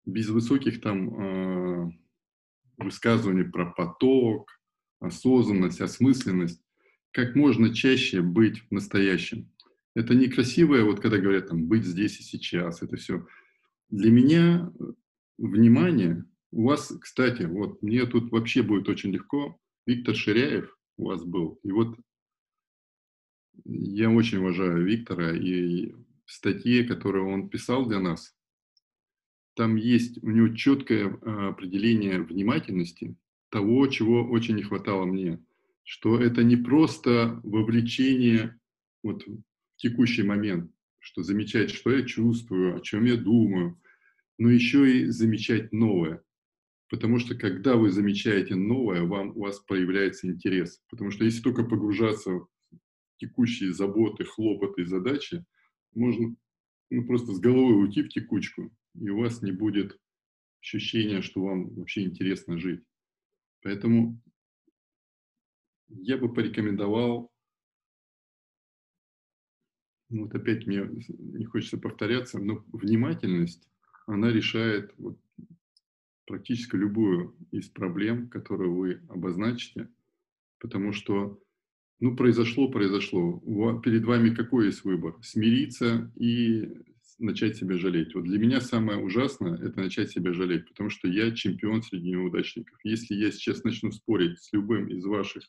[0.06, 1.92] без высоких там э,
[2.78, 4.50] высказываний про поток,
[5.00, 6.62] осознанность, осмысленность,
[7.12, 9.52] как можно чаще быть в настоящем.
[9.96, 13.28] Это некрасивое, вот когда говорят там быть здесь и сейчас, это все.
[13.90, 14.84] Для меня э,
[15.38, 21.24] внимание, у вас, кстати, вот мне тут вообще будет очень легко, Виктор Ширяев у вас
[21.24, 21.98] был, и вот
[23.66, 25.94] я очень уважаю Виктора, и
[26.26, 28.36] в статье, которую он писал для нас,
[29.56, 33.16] там есть у него четкое а, определение внимательности,
[33.50, 35.44] того, чего очень не хватало мне,
[35.84, 38.60] что это не просто вовлечение
[39.04, 39.42] вот в
[39.78, 43.80] текущий момент, что замечать, что я чувствую, о чем я думаю,
[44.38, 46.22] но еще и замечать новое.
[46.90, 50.82] Потому что когда вы замечаете новое, вам, у вас появляется интерес.
[50.90, 52.46] Потому что если только погружаться
[53.18, 55.46] текущие заботы, хлопоты, задачи,
[55.94, 56.36] можно
[56.90, 60.00] ну, просто с головой уйти в текучку, и у вас не будет
[60.62, 62.84] ощущения, что вам вообще интересно жить.
[63.62, 64.22] Поэтому
[65.90, 67.32] я бы порекомендовал,
[70.10, 73.68] ну вот опять мне не хочется повторяться, но внимательность,
[74.06, 75.20] она решает вот
[76.26, 79.90] практически любую из проблем, которую вы обозначите,
[80.60, 81.42] потому что,
[82.00, 83.42] ну, произошло, произошло.
[83.84, 85.16] Перед вами какой есть выбор?
[85.24, 86.84] Смириться и
[87.20, 88.14] начать себя жалеть.
[88.14, 92.78] Вот для меня самое ужасное– это начать себя жалеть, потому что я чемпион среди неудачников.
[92.84, 95.44] Если я сейчас начну спорить с любым из ваших,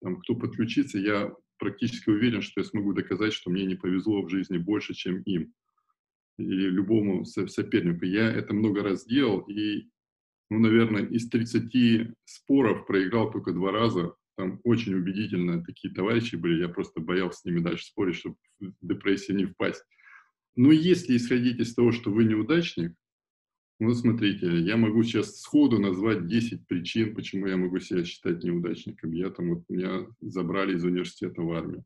[0.00, 4.30] там, кто подключится, я практически уверен, что я смогу доказать, что мне не повезло в
[4.30, 5.52] жизни больше, чем им
[6.38, 8.04] или любому сопернику.
[8.06, 9.88] Я это много раз делал, и,
[10.50, 14.14] ну, наверное, из 30 споров проиграл только два раза.
[14.36, 18.72] Там очень убедительно такие товарищи были, я просто боялся с ними дальше спорить, чтобы в
[18.80, 19.84] депрессию не впасть.
[20.56, 22.94] Но если исходить из того, что вы неудачник,
[23.80, 29.12] ну, смотрите, я могу сейчас сходу назвать 10 причин, почему я могу себя считать неудачником.
[29.12, 31.84] Я там, вот меня забрали из университета в армию.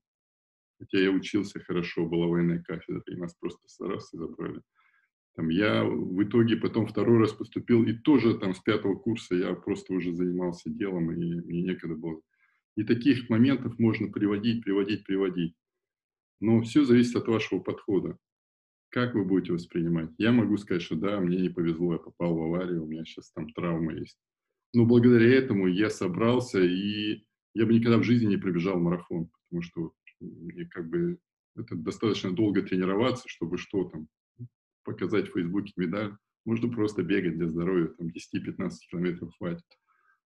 [0.78, 4.60] Хотя я учился хорошо, была военная кафедра, и нас просто раз и забрали.
[5.34, 9.54] Там я в итоге потом второй раз поступил, и тоже там с пятого курса я
[9.54, 12.20] просто уже занимался делом, и мне некогда было.
[12.78, 15.56] И таких моментов можно приводить, приводить, приводить.
[16.40, 18.16] Но все зависит от вашего подхода.
[18.90, 20.10] Как вы будете воспринимать?
[20.16, 23.32] Я могу сказать, что да, мне не повезло, я попал в аварию, у меня сейчас
[23.32, 24.16] там травма есть.
[24.74, 29.62] Но благодаря этому я собрался, и я бы никогда в жизни не пробежал марафон, потому
[29.62, 31.18] что мне как бы
[31.56, 34.06] это достаточно долго тренироваться, чтобы что там,
[34.84, 36.16] показать в Фейсбуке медаль.
[36.44, 39.66] Можно просто бегать для здоровья, там 10-15 километров хватит.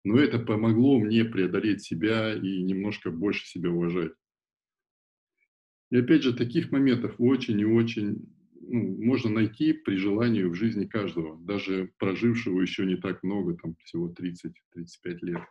[0.04, 4.14] Но это помогло мне преодолеть себя и немножко больше себя уважать.
[5.90, 8.28] И опять же, таких моментов очень и очень
[8.60, 13.76] ну, можно найти при желании в жизни каждого, даже прожившего еще не так много, там
[13.84, 15.42] всего 30-35 лет.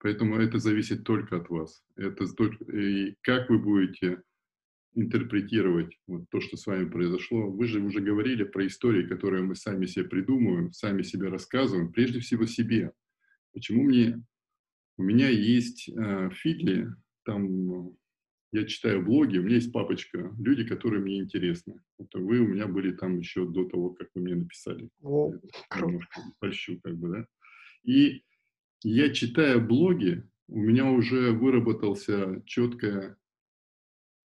[0.00, 1.84] Поэтому это зависит только от вас.
[1.96, 4.22] Это только, и как вы будете
[4.94, 7.50] интерпретировать вот то, что с вами произошло.
[7.50, 12.20] Вы же уже говорили про истории, которые мы сами себе придумываем, сами себе рассказываем, прежде
[12.20, 12.92] всего себе.
[13.52, 14.22] Почему мне...
[14.96, 16.88] У меня есть э, фитли,
[17.24, 17.96] там
[18.50, 21.80] я читаю блоги, у меня есть папочка, люди, которые мне интересны.
[21.98, 24.88] Вот вы у меня были там еще до того, как вы мне написали.
[25.02, 25.32] О,
[25.68, 26.06] круто.
[26.40, 27.26] Польщу, как бы, да.
[27.84, 28.24] И
[28.82, 33.16] я читая блоги, у меня уже выработался четкая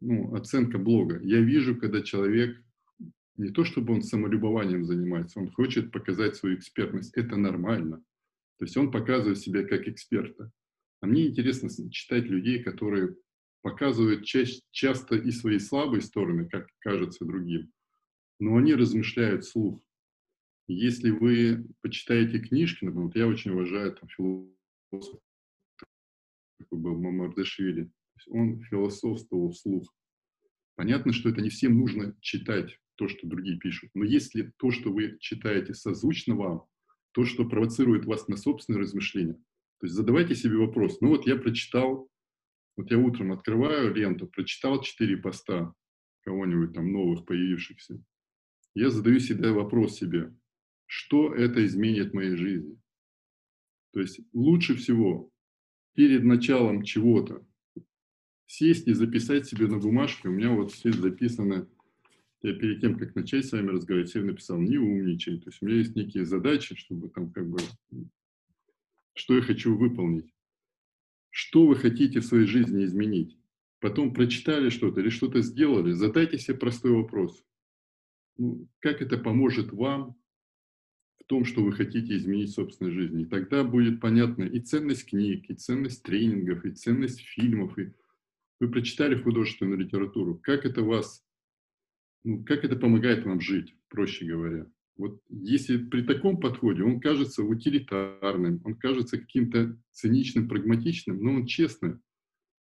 [0.01, 1.21] ну, оценка блога.
[1.23, 2.63] Я вижу, когда человек
[3.37, 7.17] не то чтобы он самолюбованием занимается, он хочет показать свою экспертность.
[7.17, 8.03] Это нормально.
[8.63, 10.53] То есть он показывает себя как эксперта.
[11.01, 13.17] А мне интересно читать людей, которые
[13.61, 17.73] показывают ча часто и свои слабые стороны, как кажется другим,
[18.39, 19.83] но они размышляют вслух.
[20.69, 25.19] Если вы почитаете книжки, например, вот я очень уважаю там, философ,
[26.61, 27.91] такой был Мамардашвили,
[28.29, 29.93] он философствовал вслух.
[30.77, 34.93] Понятно, что это не всем нужно читать то, что другие пишут, но если то, что
[34.93, 36.69] вы читаете, созвучно вам,
[37.13, 39.35] то, что провоцирует вас на собственные размышления,
[39.79, 42.09] то есть задавайте себе вопрос, ну вот я прочитал,
[42.77, 45.75] вот я утром открываю ленту, прочитал четыре поста
[46.23, 48.03] кого-нибудь там новых появившихся,
[48.75, 50.35] я задаю себе вопрос себе,
[50.87, 52.79] что это изменит в моей жизни.
[53.93, 55.31] То есть лучше всего
[55.95, 57.47] перед началом чего-то
[58.47, 60.29] сесть и записать себе на бумажке.
[60.29, 61.69] У меня вот здесь записано,
[62.43, 65.39] я перед тем, как начать с вами разговаривать, я написал «не умничай».
[65.39, 67.59] То есть у меня есть некие задачи, чтобы там как бы,
[69.15, 70.33] что я хочу выполнить.
[71.31, 73.39] Что вы хотите в своей жизни изменить?
[73.81, 77.45] Потом прочитали что-то или что-то сделали, задайте себе простой вопрос.
[78.37, 80.17] Ну, как это поможет вам
[81.21, 83.23] в том, что вы хотите изменить в собственной жизни?
[83.23, 87.93] И тогда будет понятна и ценность книг, и ценность тренингов, и ценность фильмов, и
[88.61, 91.25] вы прочитали художественную литературу, как это вас,
[92.47, 94.67] как это помогает вам жить, проще говоря.
[94.97, 101.47] Вот если при таком подходе он кажется утилитарным, он кажется каким-то циничным, прагматичным, но он
[101.47, 101.99] честный,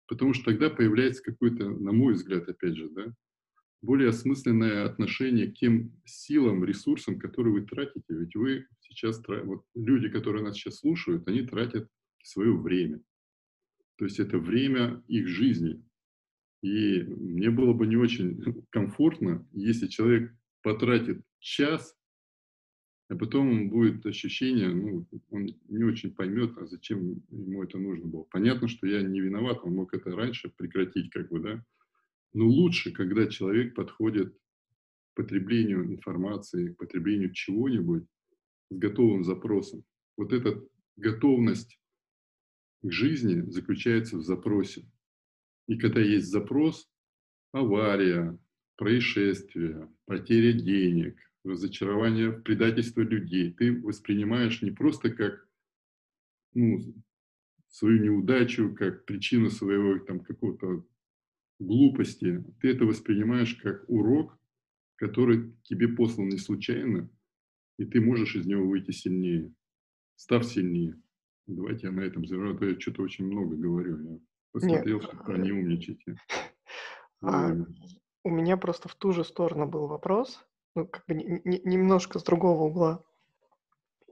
[0.08, 3.14] потому что тогда появляется какой-то, на мой взгляд, опять же, да,
[3.82, 8.04] более осмысленное отношение к тем силам, ресурсам, которые вы тратите.
[8.08, 11.88] Ведь вы сейчас, вот люди, которые нас сейчас слушают, они тратят
[12.22, 13.02] свое время.
[13.96, 15.84] То есть это время их жизни.
[16.62, 20.32] И мне было бы не очень комфортно, если человек
[20.62, 21.96] потратит час,
[23.08, 28.22] а потом будет ощущение, ну, он не очень поймет, а зачем ему это нужно было.
[28.30, 31.64] Понятно, что я не виноват, он мог это раньше прекратить, как бы, да.
[32.32, 38.04] Но лучше, когда человек подходит к потреблению информации, к потреблению чего-нибудь
[38.70, 39.84] с готовым запросом.
[40.16, 40.62] Вот эта
[40.96, 41.78] готовность
[42.82, 44.86] к жизни заключается в запросе.
[45.68, 46.90] И когда есть запрос,
[47.52, 48.38] авария,
[48.76, 55.46] происшествие, потеря денег, разочарование, предательство людей, ты воспринимаешь не просто как
[56.54, 56.78] ну,
[57.68, 60.86] свою неудачу, как причину своего там какого-то
[61.58, 64.38] глупости, ты это воспринимаешь как урок,
[64.96, 67.08] который тебе послан не случайно,
[67.78, 69.52] и ты можешь из него выйти сильнее.
[70.16, 71.00] Став сильнее.
[71.46, 73.98] Давайте я на этом завершу, а я что-то очень много говорю.
[74.12, 74.20] Я
[74.52, 75.10] посмотрел, Нет.
[75.10, 76.16] что не умничайте.
[77.24, 77.52] А,
[78.24, 80.44] у меня просто в ту же сторону был вопрос,
[80.74, 83.04] ну, как бы не, не, немножко с другого угла,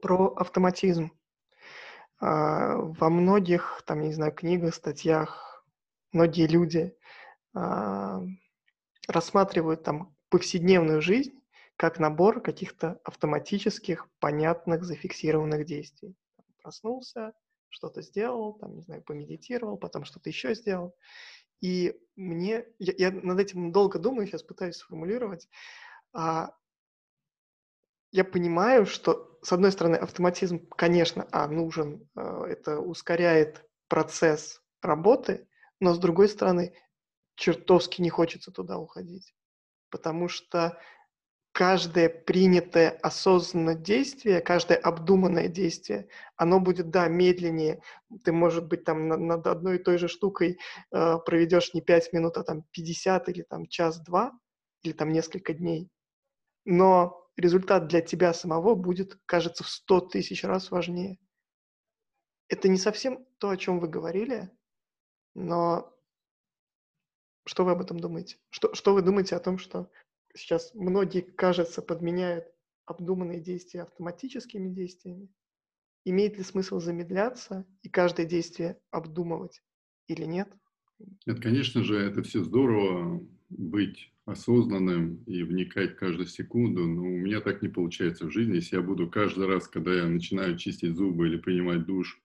[0.01, 1.11] про автоматизм.
[2.21, 5.65] А, во многих, там, не знаю, книгах, статьях,
[6.13, 6.97] многие люди
[7.53, 8.23] а,
[9.09, 11.41] рассматривают там повседневную жизнь
[11.81, 16.15] как набор каких-то автоматических, понятных, зафиксированных действий.
[16.63, 17.33] Проснулся,
[17.71, 20.95] что-то сделал, там, не знаю, помедитировал, потом что-то еще сделал.
[21.61, 25.49] И мне, я, я над этим долго думаю, сейчас пытаюсь сформулировать.
[26.13, 26.55] А,
[28.13, 35.49] я понимаю, что, с одной стороны, автоматизм, конечно, а, нужен, а, это ускоряет процесс работы,
[35.81, 36.75] но, с другой стороны,
[37.37, 39.35] чертовски не хочется туда уходить.
[39.91, 40.79] Потому что
[41.53, 47.83] каждое принятое осознанное действие, каждое обдуманное действие, оно будет, да, медленнее.
[48.25, 50.59] Ты, может быть, там над одной и той же штукой
[50.93, 54.33] э, проведешь не 5 минут, а там 50 или там час-два,
[54.83, 55.91] или там несколько дней.
[56.65, 61.19] Но результат для тебя самого будет, кажется, в 100 тысяч раз важнее.
[62.49, 64.51] Это не совсем то, о чем вы говорили,
[65.35, 65.93] но
[67.45, 68.39] что вы об этом думаете?
[68.51, 69.91] Что, что вы думаете о том, что
[70.35, 72.53] сейчас многие, кажется, подменяют
[72.87, 75.29] обдуманные действия автоматическими действиями.
[76.05, 79.63] Имеет ли смысл замедляться и каждое действие обдумывать
[80.09, 80.53] или нет?
[81.27, 87.41] Нет, конечно же, это все здорово быть осознанным и вникать каждую секунду, но у меня
[87.41, 88.57] так не получается в жизни.
[88.57, 92.21] Если я буду каждый раз, когда я начинаю чистить зубы или принимать душ,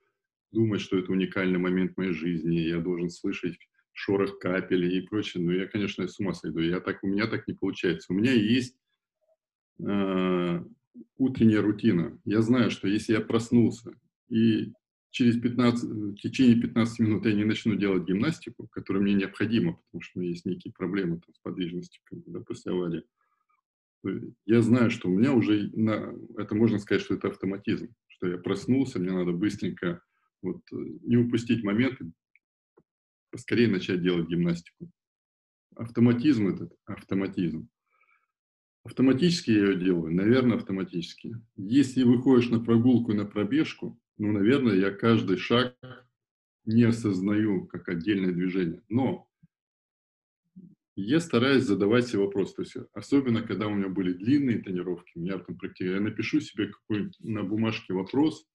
[0.52, 3.58] думать, что это уникальный момент моей жизни, я должен слышать
[3.96, 5.44] шорох капель и прочее.
[5.44, 6.60] Но я, конечно, с ума сойду.
[6.60, 8.12] Я так, у меня так не получается.
[8.12, 8.76] У меня есть
[9.80, 10.64] э,
[11.18, 12.20] утренняя рутина.
[12.26, 13.92] Я знаю, что если я проснулся,
[14.30, 14.74] и
[15.12, 20.02] через 15, в течение 15 минут я не начну делать гимнастику, которая мне необходима, потому
[20.02, 23.04] что у меня есть некие проблемы там, с подвижностью когда после аварии,
[24.46, 28.38] я знаю, что у меня уже, на, это можно сказать, что это автоматизм, что я
[28.38, 30.02] проснулся, мне надо быстренько
[30.42, 31.98] вот, э, не упустить момент,
[33.36, 34.90] поскорее начать делать гимнастику.
[35.76, 37.68] Автоматизм этот, автоматизм.
[38.86, 41.36] Автоматически я ее делаю, наверное, автоматически.
[41.58, 45.76] Если выходишь на прогулку, на пробежку, ну, наверное, я каждый шаг
[46.64, 48.82] не осознаю как отдельное движение.
[48.88, 49.28] Но
[50.96, 52.54] я стараюсь задавать себе вопрос.
[52.54, 56.68] То есть, особенно, когда у меня были длинные тренировки, меня там практика, я напишу себе
[56.68, 58.48] какой-нибудь на бумажке вопрос,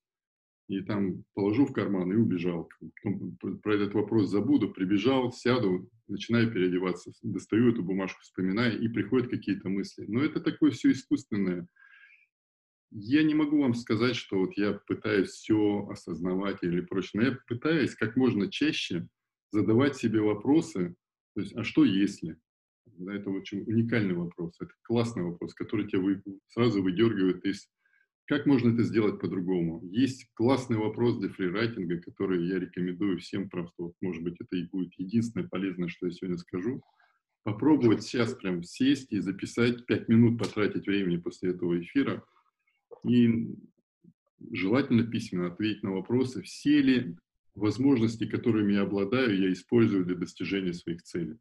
[0.70, 2.68] и там положу в карман и убежал.
[3.02, 9.28] Потом про этот вопрос забуду, прибежал, сяду, начинаю переодеваться, достаю эту бумажку, вспоминаю, и приходят
[9.28, 10.04] какие-то мысли.
[10.06, 11.66] Но это такое все искусственное.
[12.92, 17.38] Я не могу вам сказать, что вот я пытаюсь все осознавать или прочее, но я
[17.48, 19.08] пытаюсь как можно чаще
[19.50, 20.94] задавать себе вопросы,
[21.34, 22.36] то есть, а что если?
[23.08, 27.68] Это очень уникальный вопрос, это классный вопрос, который тебя сразу выдергивает из
[28.30, 29.82] как можно это сделать по-другому?
[29.90, 34.68] Есть классный вопрос для фрирайтинга, который я рекомендую всем, просто, вот, может быть, это и
[34.68, 36.80] будет единственное полезное, что я сегодня скажу.
[37.42, 42.22] Попробовать сейчас прям сесть и записать, пять минут потратить времени после этого эфира
[43.04, 43.48] и
[44.52, 47.16] желательно письменно ответить на вопросы, все ли
[47.56, 51.34] возможности, которыми я обладаю, я использую для достижения своих целей.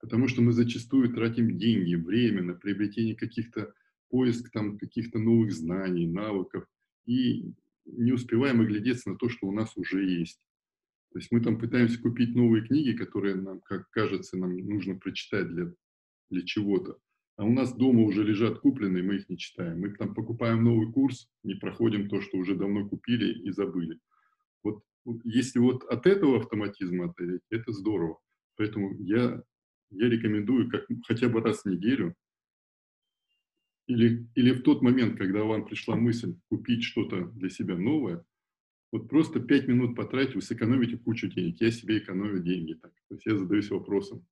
[0.00, 3.72] Потому что мы зачастую тратим деньги, время на приобретение каких-то
[4.10, 6.64] поиск там каких-то новых знаний, навыков,
[7.06, 7.52] и
[7.84, 10.40] не успеваем оглядеться на то, что у нас уже есть.
[11.12, 15.48] То есть мы там пытаемся купить новые книги, которые нам, как кажется, нам нужно прочитать
[15.48, 15.72] для,
[16.30, 16.98] для чего-то.
[17.36, 19.80] А у нас дома уже лежат купленные, мы их не читаем.
[19.80, 23.98] Мы там покупаем новый курс, не проходим то, что уже давно купили и забыли.
[24.62, 24.82] Вот,
[25.24, 28.18] если вот от этого автоматизма отойти, это здорово.
[28.56, 29.42] Поэтому я,
[29.90, 32.14] я рекомендую как, хотя бы раз в неделю
[33.86, 38.24] или, или в тот момент, когда вам пришла мысль купить что-то для себя новое,
[38.92, 41.60] вот просто пять минут потратить, вы сэкономите кучу денег.
[41.60, 42.74] Я себе экономлю деньги.
[42.74, 42.92] Так.
[43.08, 44.26] То есть я задаюсь вопросом,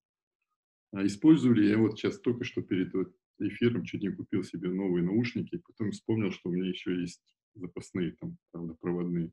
[0.92, 4.70] а использую ли я вот сейчас только что перед вот эфиром чуть не купил себе
[4.70, 7.20] новые наушники, потом вспомнил, что у меня еще есть
[7.54, 9.32] запасные там, правда, проводные.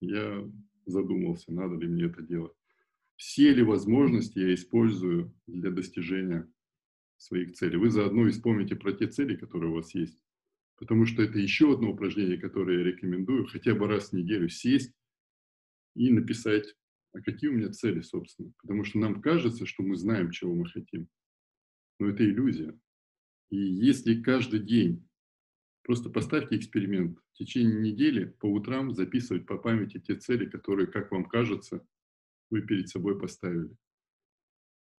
[0.00, 0.44] Я
[0.86, 2.52] задумался, надо ли мне это делать.
[3.16, 6.50] Все ли возможности я использую для достижения
[7.24, 7.76] своих целей.
[7.76, 10.18] Вы заодно и вспомните про те цели, которые у вас есть.
[10.76, 14.92] Потому что это еще одно упражнение, которое я рекомендую, хотя бы раз в неделю сесть
[15.94, 16.74] и написать,
[17.12, 18.52] а какие у меня цели, собственно.
[18.60, 21.08] Потому что нам кажется, что мы знаем, чего мы хотим.
[22.00, 22.78] Но это иллюзия.
[23.50, 25.08] И если каждый день,
[25.82, 31.10] просто поставьте эксперимент, в течение недели по утрам записывать по памяти те цели, которые, как
[31.12, 31.86] вам кажется,
[32.50, 33.70] вы перед собой поставили.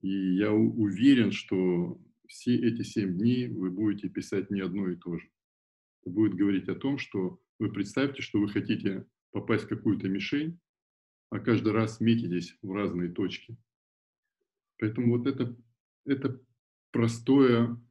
[0.01, 5.17] И я уверен, что все эти семь дней вы будете писать не одно и то
[5.17, 5.29] же.
[6.01, 10.59] Это будет говорить о том, что вы представьте, что вы хотите попасть в какую-то мишень,
[11.29, 13.57] а каждый раз метитесь в разные точки.
[14.79, 15.55] Поэтому вот это,
[16.05, 16.41] это
[16.91, 17.81] простое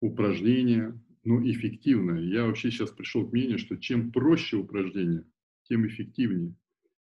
[0.00, 2.20] упражнение, но эффективное.
[2.20, 5.24] Я вообще сейчас пришел к мнению, что чем проще упражнение,
[5.64, 6.54] тем эффективнее.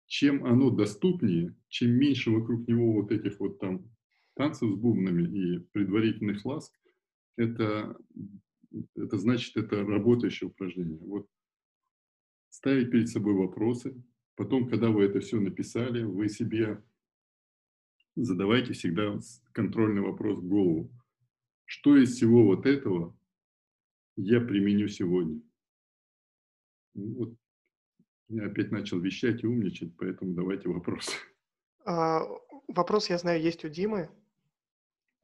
[0.05, 3.89] Чем оно доступнее, чем меньше вокруг него вот этих вот там
[4.35, 6.73] танцев с бубнами и предварительных ласк,
[7.37, 7.97] это,
[8.95, 10.99] это значит, это работающее упражнение.
[10.99, 11.27] Вот
[12.49, 13.95] ставить перед собой вопросы,
[14.35, 16.83] потом, когда вы это все написали, вы себе
[18.15, 19.17] задавайте всегда
[19.51, 20.91] контрольный вопрос в голову.
[21.65, 23.17] Что из всего вот этого
[24.15, 25.41] я применю сегодня?
[26.93, 27.35] Ну вот
[28.29, 31.09] я опять начал вещать и умничать, поэтому давайте вопрос.
[31.85, 32.21] А,
[32.67, 34.09] вопрос, я знаю, есть у Димы.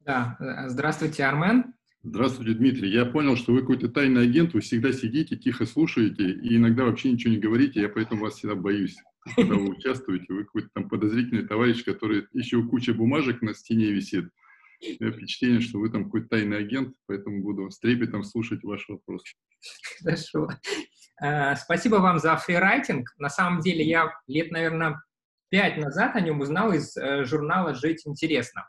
[0.00, 1.74] Да, э, здравствуйте, Армен.
[2.02, 2.90] Здравствуйте, Дмитрий.
[2.90, 7.12] Я понял, что вы какой-то тайный агент, вы всегда сидите, тихо слушаете и иногда вообще
[7.12, 8.96] ничего не говорите, я поэтому вас всегда боюсь.
[9.36, 14.30] Когда вы участвуете, вы какой-то там подозрительный товарищ, который еще куча бумажек на стене висит.
[14.80, 18.88] У меня впечатление, что вы там какой-то тайный агент, поэтому буду с трепетом слушать ваш
[18.88, 19.22] вопрос.
[20.02, 20.48] Хорошо.
[21.22, 23.10] Э, спасибо вам за фрирайтинг.
[23.18, 25.02] На самом деле я лет, наверное,
[25.50, 28.66] пять назад о нем узнал из э, журнала «Жить интересно».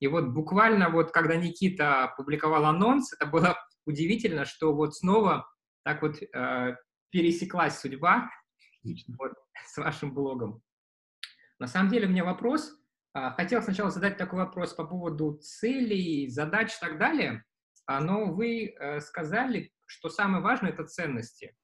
[0.00, 5.46] И вот буквально вот, когда Никита публиковал анонс, это было удивительно, что вот снова
[5.84, 6.76] так вот э,
[7.10, 8.30] пересеклась судьба
[9.18, 9.32] вот,
[9.66, 10.62] с вашим блогом.
[11.58, 12.72] На самом деле у меня вопрос.
[13.14, 17.44] Э, хотел сначала задать такой вопрос по поводу целей, задач и так далее,
[17.86, 21.54] а, но вы э, сказали, что самое важное— это ценности.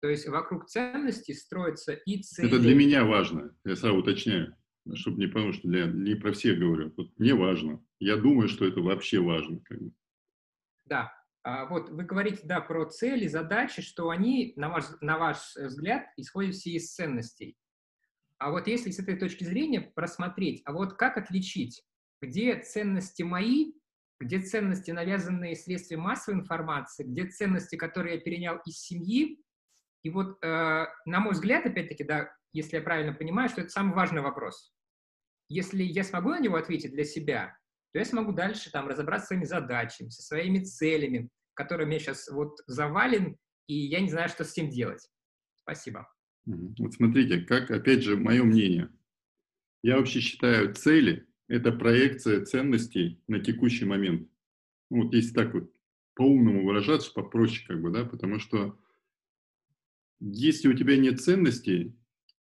[0.00, 2.46] То То есть вокруг ценностей строятся и цели.
[2.46, 4.56] Это для меня важно, я сразу уточняю,
[4.94, 6.92] чтобы не потому, что для, не про всех говорю.
[6.96, 7.82] Вот мне важно.
[7.98, 9.60] Я думаю, что это вообще важно.
[9.64, 9.92] Как бы.
[10.84, 11.12] Да.
[11.42, 16.06] А, вот вы говорите, да, про цели, задачи, что они, на ваш, на ваш взгляд,
[16.16, 17.56] исходят все из ценностей.
[18.38, 21.82] А вот если с этой точки зрения просмотреть, а вот как отличить,
[22.20, 23.72] где ценности мои,
[24.20, 29.42] где ценности, навязанные средствами массовой информации, где ценности, которые я перенял из семьи.
[30.02, 33.94] И вот, э, на мой взгляд, опять-таки, да, если я правильно понимаю, что это самый
[33.94, 34.74] важный вопрос.
[35.48, 37.56] Если я смогу на него ответить для себя,
[37.92, 42.28] то я смогу дальше там разобраться с своими задачами, со своими целями, которыми я сейчас
[42.28, 43.36] вот завален,
[43.66, 45.08] и я не знаю, что с этим делать.
[45.62, 46.08] Спасибо.
[46.44, 48.90] Вот смотрите, как, опять же, мое мнение.
[49.82, 54.28] Я вообще считаю цели– это проекция ценностей на текущий момент.
[54.90, 55.72] Вот если так вот
[56.14, 58.78] по-умному выражаться, попроще как бы, да, потому что
[60.20, 61.94] если у тебя нет ценностей,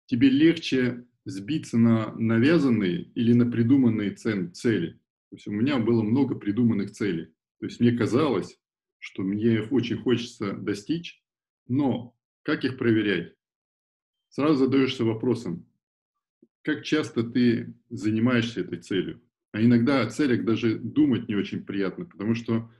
[0.07, 4.91] тебе легче сбиться на навязанные или на придуманные цели.
[5.29, 7.27] То есть у меня было много придуманных целей.
[7.59, 8.59] То есть мне казалось,
[8.99, 11.23] что мне очень хочется достичь,
[11.67, 13.35] но как их проверять?
[14.29, 15.65] Сразу задаешься вопросом,
[16.63, 19.21] как часто ты занимаешься этой целью?
[19.51, 22.71] А иногда о целях даже думать не очень приятно, потому что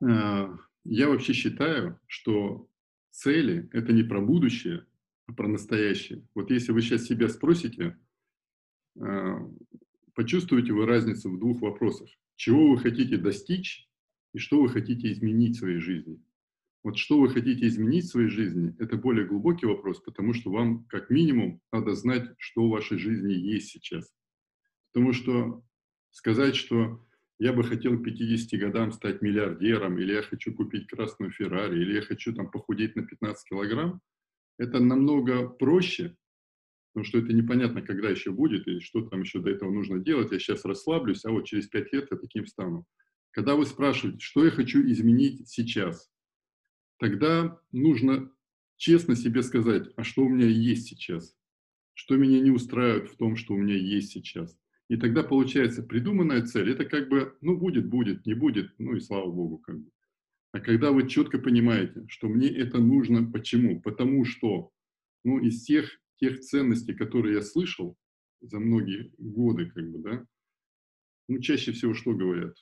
[0.00, 2.68] э, я вообще считаю, что
[3.10, 4.86] цели– это не про будущее,
[5.36, 6.26] про настоящее.
[6.34, 7.98] Вот если вы сейчас себя спросите,
[8.96, 9.36] э,
[10.14, 12.08] почувствуете вы разницу в двух вопросах.
[12.36, 13.88] Чего вы хотите достичь
[14.32, 16.22] и что вы хотите изменить в своей жизни.
[16.84, 20.84] Вот что вы хотите изменить в своей жизни, это более глубокий вопрос, потому что вам
[20.84, 24.14] как минимум надо знать, что в вашей жизни есть сейчас.
[24.92, 25.62] Потому что
[26.10, 27.04] сказать, что
[27.38, 31.94] я бы хотел к 50 годам стать миллиардером, или я хочу купить красную Феррари, или
[31.94, 34.00] я хочу там похудеть на 15 килограмм,
[34.58, 36.16] это намного проще,
[36.92, 40.32] потому что это непонятно, когда еще будет, и что там еще до этого нужно делать.
[40.32, 42.84] Я сейчас расслаблюсь, а вот через 5 лет я таким стану.
[43.30, 46.10] Когда вы спрашиваете, что я хочу изменить сейчас,
[46.98, 48.30] тогда нужно
[48.76, 51.36] честно себе сказать, а что у меня есть сейчас,
[51.94, 54.58] что меня не устраивает в том, что у меня есть сейчас.
[54.88, 59.00] И тогда получается придуманная цель, это как бы, ну будет, будет, не будет, ну и
[59.00, 59.90] слава богу как бы.
[60.58, 63.80] А когда вы четко понимаете, что мне это нужно, почему?
[63.80, 64.72] Потому что,
[65.22, 67.96] ну из тех, тех ценностей, которые я слышал
[68.40, 70.26] за многие годы, как бы, да,
[71.28, 72.56] ну чаще всего что говорят?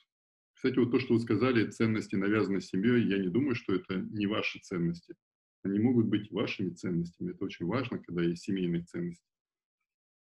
[0.53, 4.27] Кстати, вот то, что вы сказали, ценности, навязанные семьей, я не думаю, что это не
[4.27, 5.15] ваши ценности.
[5.63, 7.31] Они могут быть вашими ценностями.
[7.31, 9.25] Это очень важно, когда есть семейные ценности.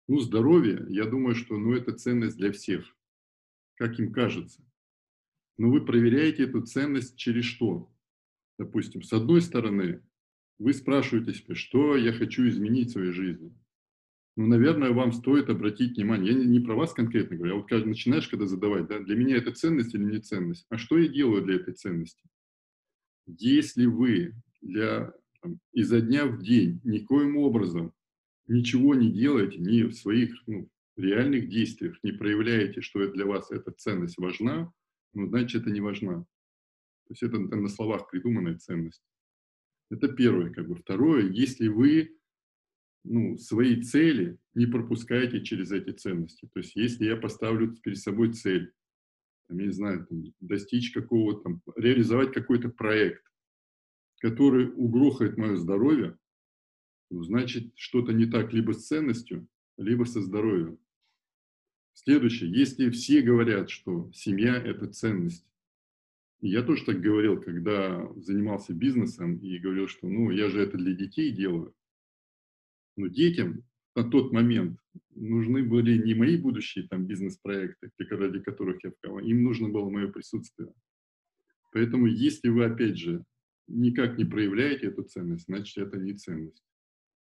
[0.07, 2.85] Ну, здоровье, я думаю, что ну, это ценность для всех,
[3.77, 4.63] как им кажется.
[5.57, 7.91] Но вы проверяете эту ценность через что?
[8.57, 10.01] Допустим, с одной стороны,
[10.59, 13.53] вы спрашиваете себя, что я хочу изменить в своей жизни
[14.35, 16.33] ну, наверное, вам стоит обратить внимание.
[16.33, 19.15] Я не, не про вас конкретно говорю, а вот когда начинаешь когда задавать, да, для
[19.15, 22.23] меня это ценность или не ценность, а что я делаю для этой ценности?
[23.27, 27.93] Если вы для, там, изо дня в день никоим образом
[28.47, 33.71] ничего не делаете, ни в своих ну, реальных действиях не проявляете, что для вас эта
[33.71, 34.71] ценность важна,
[35.13, 36.21] ну, значит, это не важна.
[37.05, 39.03] То есть это, это на словах придуманная ценность.
[39.89, 40.51] Это первое.
[40.51, 40.75] Как бы.
[40.75, 42.17] Второе, если вы
[43.03, 46.49] ну, свои цели не пропускайте через эти ценности.
[46.53, 48.73] То есть если я поставлю перед собой цель,
[49.47, 53.23] там, я не знаю, там, достичь какого-то, там, реализовать какой-то проект,
[54.21, 56.17] который угрохает мое здоровье,
[57.09, 59.47] ну, значит, что-то не так либо с ценностью,
[59.77, 60.79] либо со здоровьем.
[61.93, 62.51] Следующее.
[62.51, 65.45] Если все говорят, что семья– это ценность,
[66.41, 70.93] я тоже так говорил, когда занимался бизнесом и говорил, что ну, я же это для
[70.93, 71.73] детей делаю,
[72.97, 73.63] но детям
[73.95, 74.79] на тот момент
[75.11, 80.11] нужны были не мои будущие там бизнес-проекты, ради которых я вкал, им нужно было мое
[80.11, 80.73] присутствие.
[81.71, 83.23] Поэтому если вы, опять же,
[83.67, 86.63] никак не проявляете эту ценность, значит, это не ценность.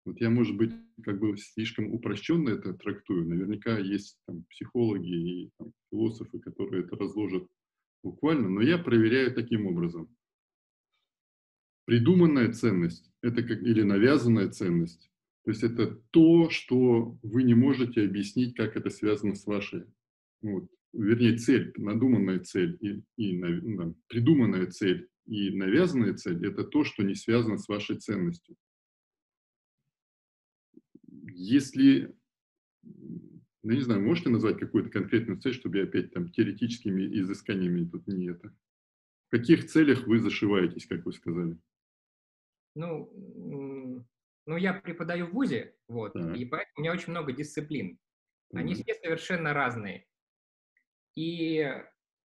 [0.06, 3.28] Вот я, может быть, как бы слишком упрощенно это трактую.
[3.28, 7.46] Наверняка есть там психологи и там, философы, которые это разложат
[8.02, 10.08] буквально, но я проверяю таким образом.
[11.84, 15.10] Придуманная ценность это как, или навязанная ценность
[15.46, 19.84] то есть это то, что вы не можете объяснить, как это связано с вашей,
[20.42, 26.82] вот, вернее, цель, надуманная цель и, и ну, придуманная цель и навязанная цель– это то,
[26.82, 28.56] что не связано с вашей ценностью.
[31.38, 32.16] Если,
[32.82, 38.06] ну, не знаю, можете назвать какую-то конкретную цель, чтобы я опять там теоретическими изысканиями тут
[38.06, 38.54] не это.
[39.28, 41.58] В каких целях вы зашиваетесь, как вы сказали?
[42.74, 43.12] Ну,
[44.46, 46.36] ну, я преподаю в ВУЗе, вот, Так.
[46.38, 47.98] и поэтому у меня очень много дисциплин.
[48.54, 48.84] Они Так.
[48.84, 50.06] все совершенно разные.
[51.16, 51.70] И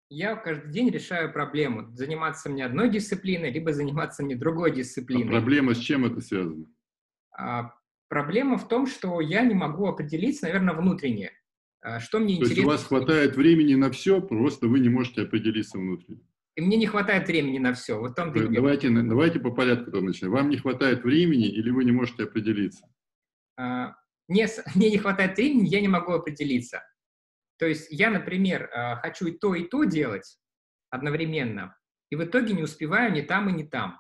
[0.10, 5.30] я каждый день решаю проблему, заниматься мне одной дисциплиной, либо заниматься мне другой А дисциплиной.
[5.32, 6.68] проблема с чем это связано?
[7.32, 7.79] А
[8.10, 11.32] проблема в том, что я не могу определиться, наверное, внутренне,
[11.82, 12.72] а, что мне То есть у интересно.
[12.72, 16.22] вас хватает времени на все, просто вы не можете определиться внутренне.
[16.56, 17.98] И мне не хватает времени на все.
[17.98, 18.50] Вот дело.
[18.50, 20.32] Давайте, давайте по порядку тогда начнем.
[20.32, 22.86] Вам не хватает времени или вы не можете определиться?
[23.58, 23.96] А,
[24.28, 26.84] мне, мне не хватает времени, я не могу определиться.
[27.58, 30.38] То есть я, например, а, хочу и то, и то делать
[30.90, 31.78] одновременно,
[32.10, 34.00] и в итоге не успеваю ни там, и ни там.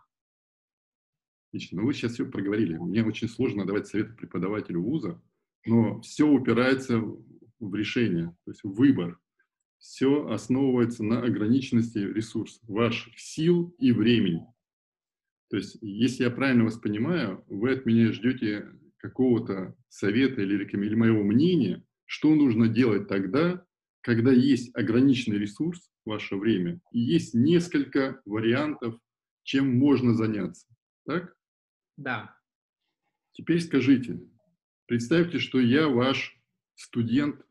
[1.50, 1.82] Отлично.
[1.82, 2.78] Ну, вы сейчас все проговорили.
[2.78, 5.20] Мне очень сложно давать советы преподавателю вуза,
[5.66, 9.20] но все упирается в решение, то есть в выбор.
[9.80, 14.46] Все основывается на ограниченности ресурсов, ваших сил и времени.
[15.50, 20.96] То есть, если я правильно вас понимаю, вы от меня ждете какого-то совета или, или
[20.96, 23.66] моего мнения, что нужно делать тогда,
[24.02, 29.00] когда есть ограниченный ресурс, ваше время, и есть несколько вариантов,
[29.44, 30.68] чем можно заняться.
[31.06, 31.34] Так?
[32.00, 32.34] Да.
[33.34, 34.22] Теперь скажите,
[34.86, 36.42] представьте, что я ваш
[36.76, 37.46] студент,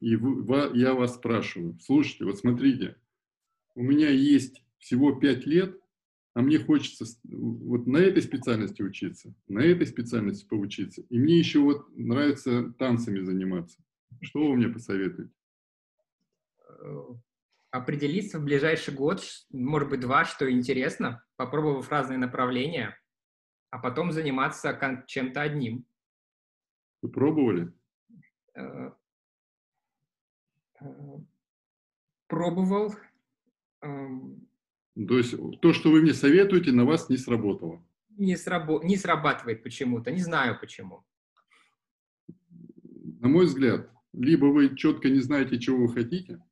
[0.00, 2.96] и вы- я вас спрашиваю, слушайте, вот смотрите,
[3.76, 5.80] у меня есть всего пять лет,
[6.34, 11.60] а мне хочется вот на этой специальности учиться, на этой специальности поучиться, и мне еще
[11.60, 13.78] вот нравится танцами заниматься.
[14.20, 15.32] Что вы мне посоветуете?
[17.70, 22.98] Определиться в ближайший год, может быть, два, что интересно, попробовав разные направления,
[23.70, 25.84] а потом заниматься чем-то одним.
[27.02, 27.72] Вы пробовали?
[28.54, 28.90] Э,
[30.80, 31.18] э,
[32.26, 32.94] Пробовал.
[33.82, 34.48] эм,
[35.08, 37.84] То есть то, что вы мне советуете, на вас не сработало.
[38.10, 41.04] Не, срабо- не срабатывает почему-то, не знаю почему.
[43.20, 46.42] на мой взгляд, либо вы четко не знаете, чего вы хотите,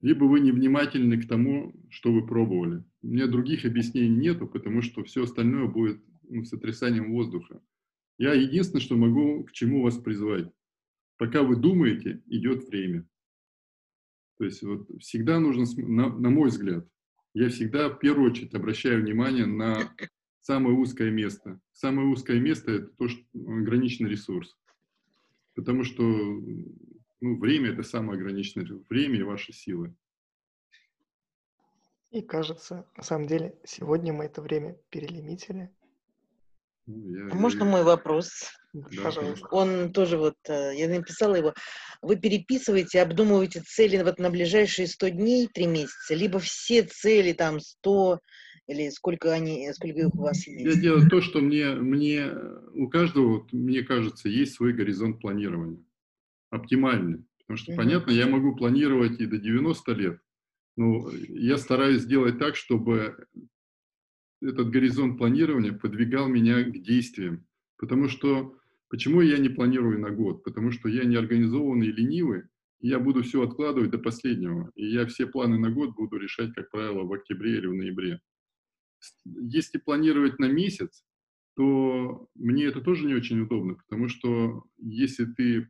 [0.00, 2.84] либо вы невнимательны к тому, что вы пробовали.
[3.02, 7.62] У меня других объяснений нету, потому что все остальное будет ну, сотрясанием воздуха.
[8.18, 10.50] Я единственное, что могу к чему вас призвать.
[11.16, 13.08] Пока вы думаете, идет время.
[14.38, 16.88] То есть вот всегда нужно, на, на мой взгляд,
[17.34, 19.94] я всегда в первую очередь обращаю внимание на
[20.40, 21.60] самое узкое место.
[21.72, 24.56] Самое узкое место– это то, что ограниченный ресурс.
[25.54, 28.80] Потому что ну, время– это самое ограниченное.
[28.88, 29.94] Время и ваши силы.
[32.10, 35.70] И кажется, на самом деле, сегодня мы это время перелимитили.
[36.86, 38.30] Ну, я- А Можно мой вопрос?
[38.72, 39.46] Да, Пожалуйста.
[39.50, 41.52] Он тоже вот, э, я написала его,
[42.00, 47.60] вы переписываете, обдумываете цели вот на ближайшие 100 дней, 3 месяца, либо все цели там
[47.60, 48.20] 100,
[48.66, 50.80] или сколько они, сколько их у вас Я есть?
[50.80, 52.30] делаю то, что мне, мне
[52.74, 55.82] у каждого, вот, мне кажется, есть свой горизонт планирования.
[56.50, 57.24] Оптимальный.
[57.40, 57.76] Потому что, Мгм.
[57.78, 60.20] понятно, я могу планировать и до 90 лет,
[60.78, 63.26] но я стараюсь сделать так, чтобы
[64.40, 67.44] этот горизонт планирования подвигал меня к действиям.
[67.78, 68.56] Потому что,
[68.88, 70.44] почему я не планирую на год?
[70.44, 72.44] Потому что я не организованный и ленивый,
[72.80, 74.70] и я буду все откладывать до последнего.
[74.76, 78.20] И я все планы на год буду решать, как правило, в октябре или в ноябре.
[79.24, 81.04] Если планировать на месяц,
[81.56, 85.68] то мне это тоже не очень удобно, потому что если ты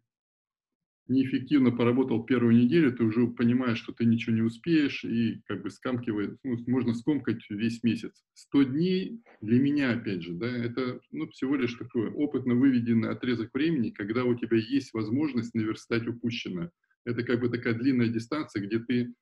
[1.09, 5.71] неэффективно поработал первую неделю, ты уже понимаешь, что ты ничего не успеешь, и как бы
[5.71, 8.25] скамкивает, ну, можно скомкать весь месяц.
[8.35, 13.51] 100 дней для меня, опять же, да, это ну, всего лишь такой опытно выведенный отрезок
[13.55, 16.71] времени, когда у тебя есть возможность наверстать упущенное.
[17.05, 19.15] Это как бы такая длинная дистанция, где ты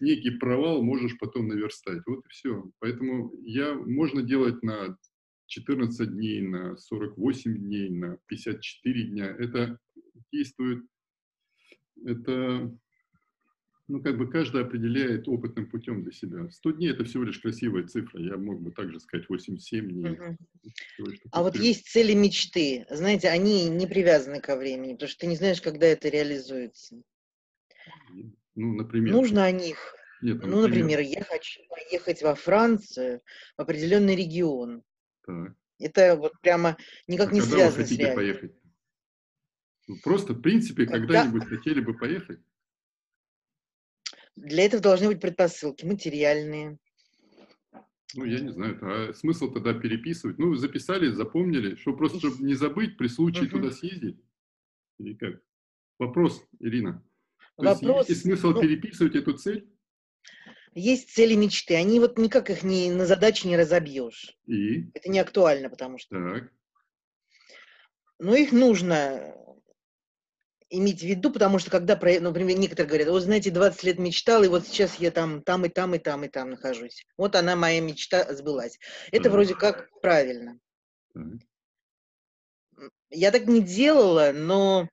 [0.00, 2.02] некий провал можешь потом наверстать.
[2.06, 2.70] Вот и все.
[2.78, 4.96] Поэтому я, можно делать на
[5.46, 9.26] 14 дней, на 48 дней, на 54 дня.
[9.26, 9.78] Это
[10.32, 10.84] действует,
[12.04, 12.70] это,
[13.88, 16.50] ну, как бы каждый определяет опытным путем для себя.
[16.50, 18.20] 100 дней– это всего лишь красивая цифра.
[18.20, 20.16] Я мог бы также сказать 87 дней.
[20.96, 25.26] Такой А вот есть цели мечты, знаете, они не привязаны ко времени, потому что ты
[25.26, 27.02] не знаешь, когда это реализуется.
[28.54, 29.14] Ну, например.
[29.14, 29.94] Нужно о них.
[30.22, 33.22] Нет, а, Ну, например, я хочу поехать во Францию,
[33.56, 34.82] в определенный регион.
[35.26, 35.54] Так.
[35.78, 36.76] Это вот прямо
[37.08, 38.14] никак А не связано с реальностью.
[38.14, 38.59] поехать?
[39.90, 42.38] Ну, Просто, в принципе, Когда- когда-нибудь хотели бы поехать?
[44.36, 46.78] Для этого должны быть предпосылки материальные.
[48.14, 50.38] Ну, я не знаю, а смысл тогда переписывать?
[50.38, 53.50] Ну, записали, запомнили, что просто, чтобы не забыть, при случае Мгм.
[53.50, 54.20] туда съездить?
[55.00, 55.42] Или как?
[55.98, 57.04] Вопрос, Ирина.
[57.56, 59.68] То есть Вопрос, есть ли смысл ну, переписывать эту цель?
[60.72, 61.74] есть цели мечты.
[61.74, 64.38] Они вот никак их не, на задачи не разобьешь.
[64.46, 64.88] И?
[64.94, 66.14] Это не актуально, потому что...
[66.14, 66.52] Так.
[68.20, 69.34] Но их нужно
[70.70, 74.42] иметь в виду, потому что когда, про- например, некоторые говорят, вот знаете, 20 лет мечтал,
[74.44, 77.04] и вот сейчас я там, там и там, и там, и там нахожусь.
[77.16, 78.78] Вот она, моя мечта, сбылась.
[79.10, 79.32] Это Так.
[79.32, 80.58] вроде как правильно.
[81.12, 81.24] так.
[83.10, 84.88] Я так не делала, но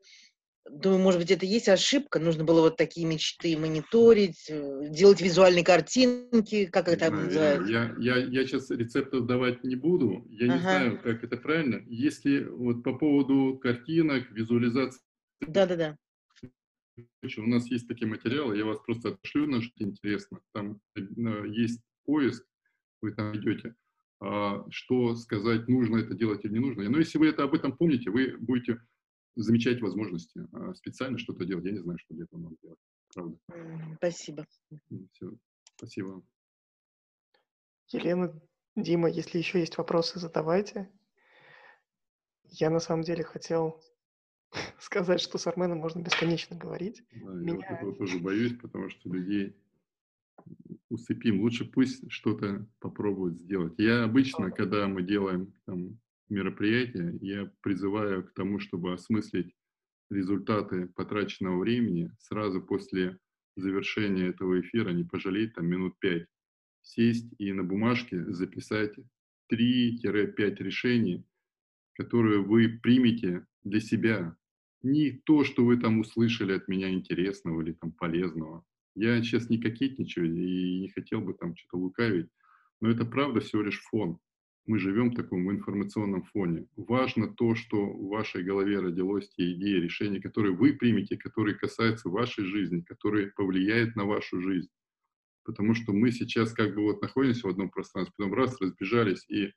[0.69, 2.19] думаю, может быть, это и есть ошибка.
[2.19, 7.71] Нужно было вот такие мечты мониторить, э, делать визуальные картинки, как это там Знаю, называется.
[7.71, 10.25] Я, я, я сейчас рецептов давать не буду.
[10.29, 10.61] Я не Ага.
[10.61, 11.81] знаю, как это правильно.
[11.87, 14.99] Если вот по поводу картинок, визуализации,
[15.41, 15.97] Да-да-да.
[17.37, 20.41] у нас есть такие материалы, я вас просто отшлю, на что интересно.
[20.53, 21.01] Там э,
[21.47, 22.45] есть поиск,
[23.01, 23.75] вы там идете,
[24.19, 26.89] а, что сказать, нужно это делать или не нужно.
[26.89, 28.81] Но если вы это об этом помните, вы будете
[29.35, 30.47] замечать возможности.
[30.51, 32.79] А специально что-то делать, я не знаю, что для этого надо делать.
[33.13, 33.37] Правда.
[33.97, 34.47] Спасибо.
[35.11, 35.31] Все.
[35.75, 36.23] Спасибо.
[37.89, 38.33] Елена,
[38.75, 40.91] Дима, если еще есть вопросы, задавайте.
[42.43, 43.81] Я на самом деле хотел
[44.79, 47.03] сказать, что с Арменом можно бесконечно говорить.
[47.11, 49.55] Да, я вот Меня- этого тоже боюсь, потому что людей
[50.89, 51.41] усыпим.
[51.41, 53.73] Лучше пусть что-то попробуют сделать.
[53.77, 55.99] Я обычно, когда мы делаем там,
[56.29, 59.53] мероприятие, я призываю к тому, чтобы осмыслить
[60.09, 63.17] результаты потраченного времени сразу после
[63.55, 66.27] завершения этого эфира, не пожалеть там минут пять,
[66.81, 68.95] сесть и на бумажке записать
[69.51, 71.25] 3-5 решений,
[71.95, 74.35] которые вы примете для себя.
[74.83, 78.63] Не то, что вы там услышали от меня интересного или там полезного.
[78.95, 82.29] Я сейчас не кокетничаю и не хотел бы там что-то лукавить,
[82.81, 84.19] но это правда всего лишь фон.
[84.65, 86.67] Мы живем в таком информационном фоне.
[86.75, 92.09] Важно то, что в вашей голове родилось, те идеи, решения, которые вы примете, которые касаются
[92.09, 94.69] вашей жизни, которые повлияют на вашу жизнь.
[95.43, 99.53] Потому что мы сейчас как бы вот находимся в одном пространстве, потом раз, разбежались, и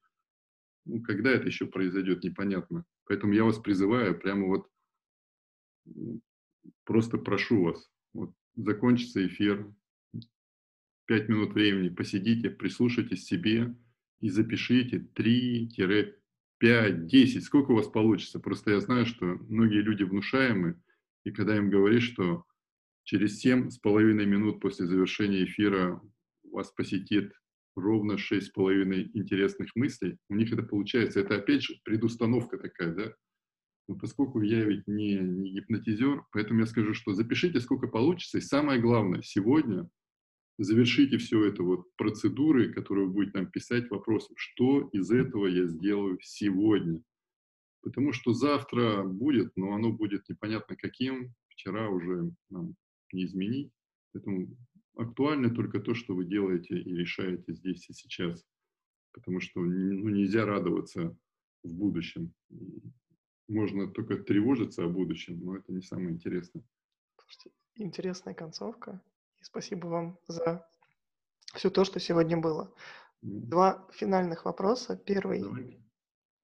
[0.85, 2.85] ну, когда это еще произойдет, непонятно.
[3.11, 4.70] Поэтому я вас призываю, прямо вот
[6.85, 9.69] просто прошу вас, вот закончится эфир,
[11.07, 13.74] пять минут времени, посидите, прислушайтесь себе
[14.20, 15.74] и запишите 3
[16.61, 18.39] 10, сколько у вас получится.
[18.39, 20.81] Просто я знаю, что многие люди внушаемы,
[21.24, 22.45] и когда им говоришь, что
[23.03, 26.01] через семь с половиной минут после завершения эфира
[26.45, 27.32] вас посетит
[27.81, 31.20] ровно шесть с половиной интересных мыслей, у них это получается.
[31.20, 33.15] Это опять же предустановка такая, да?
[33.89, 38.39] Но поскольку я ведь не, не гипнотизер, поэтому я скажу, что запишите, сколько получится.
[38.39, 39.89] И самое главное, сегодня
[40.59, 45.66] завершите все это вот процедуры, которые вы будете нам писать вопросом, что из этого я
[45.66, 47.02] сделаю сегодня.
[47.82, 52.77] Потому что завтра будет, но оно будет непонятно каким, вчера уже нам
[53.12, 53.73] не изменить.
[54.12, 54.57] Поэтому
[55.01, 58.45] актуально только то, что вы делаете и решаете здесь и сейчас.
[59.13, 61.17] Потому что ну, нельзя радоваться
[61.63, 62.33] в будущем.
[63.49, 66.63] Можно только тревожиться о будущем, но это не самое интересное.
[67.17, 69.03] Слушайте, интересная концовка.
[69.41, 70.67] И спасибо вам за
[71.55, 72.73] все то, что сегодня было.
[73.23, 74.97] Два финальных вопроса.
[74.97, 75.41] Первый.
[75.41, 75.83] Давайте.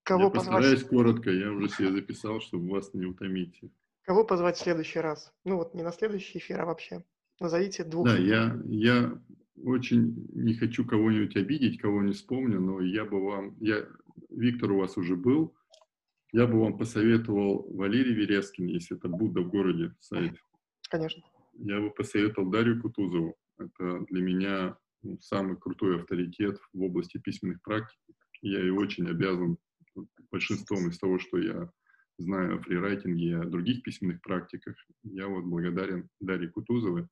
[0.03, 0.55] Кого я позвать?
[0.55, 3.61] постараюсь коротко, я уже себе записал, чтобы вас не утомить.
[4.03, 5.33] Кого позвать в следующий раз?
[5.45, 7.05] Ну вот не на следующий эфир, а вообще.
[7.41, 8.07] Назовите двух.
[8.07, 9.19] Да, я, я
[9.63, 13.87] очень не хочу кого-нибудь обидеть, кого не вспомню, но я бы вам, я,
[14.31, 15.55] Виктор у вас уже был,
[16.33, 20.37] я бы вам посоветовал Валерий Верескин, если это Будда в городе сайт.
[20.91, 21.23] Конечно.
[21.55, 23.37] Я бы посоветовал Дарью Кутузову.
[23.59, 27.99] Это для меня ну, самый крутой авторитет в области письменных практик.
[28.43, 29.57] Я ей очень обязан
[30.31, 31.71] большинством из того, что я
[32.19, 34.77] знаю о фрирайтинге и о других письменных практиках.
[35.05, 37.09] Я вот благодарен Дарье Кутузовой.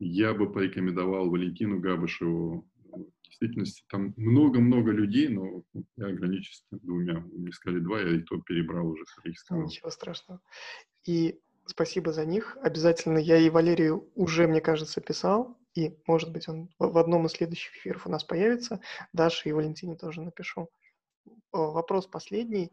[0.00, 2.66] Я бы порекомендовал Валентину Габышеву.
[2.92, 5.62] В действительности там много-много людей, но
[5.96, 7.20] я ограничусь двумя.
[7.20, 9.04] Мне сказали два, я и то перебрал уже.
[9.36, 9.64] Сказал.
[9.64, 10.40] Ничего страшного.
[11.06, 12.58] И спасибо за них.
[12.62, 15.56] Обязательно я и Валерию уже, мне кажется, писал.
[15.74, 18.80] И, может быть, он в одном из следующих эфиров у нас появится.
[19.12, 20.68] Даше и Валентине тоже напишу.
[21.52, 22.72] Вопрос последний.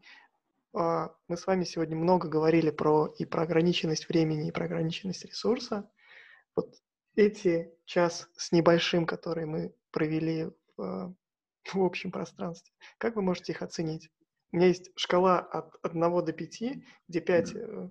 [0.72, 5.88] Мы с вами сегодня много говорили про и про ограниченность времени, и про ограниченность ресурса.
[6.56, 6.74] Вот
[7.18, 11.14] эти час с небольшим, которые мы провели в,
[11.72, 14.10] в общем пространстве, как вы можете их оценить?
[14.52, 16.62] У меня есть шкала от 1 до 5,
[17.08, 17.90] где 5 mm.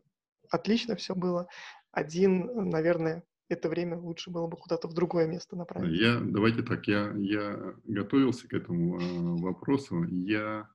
[0.49, 1.48] отлично все было,
[1.91, 5.99] один, наверное, это время лучше было бы куда-то в другое место направить.
[5.99, 10.04] Я, давайте так, я, я готовился к этому э, вопросу.
[10.04, 10.70] Я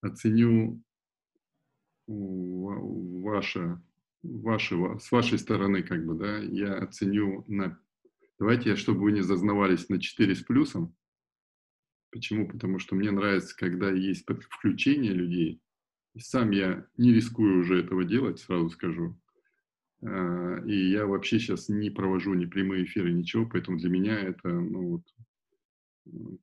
[0.00, 0.82] оценю
[2.06, 3.80] ваше,
[4.22, 7.78] ваше, с вашей стороны, как бы, да, я оценю на
[8.38, 10.94] Давайте, чтобы вы не зазнавались на 4 с плюсом.
[12.10, 12.48] Почему?
[12.48, 15.60] Потому что мне нравится, когда есть включение людей.
[16.14, 19.18] И сам я не рискую уже этого делать, сразу скажу.
[20.02, 24.48] А, и я вообще сейчас не провожу ни прямые эфиры, ничего, поэтому для меня это,
[24.48, 25.02] ну вот,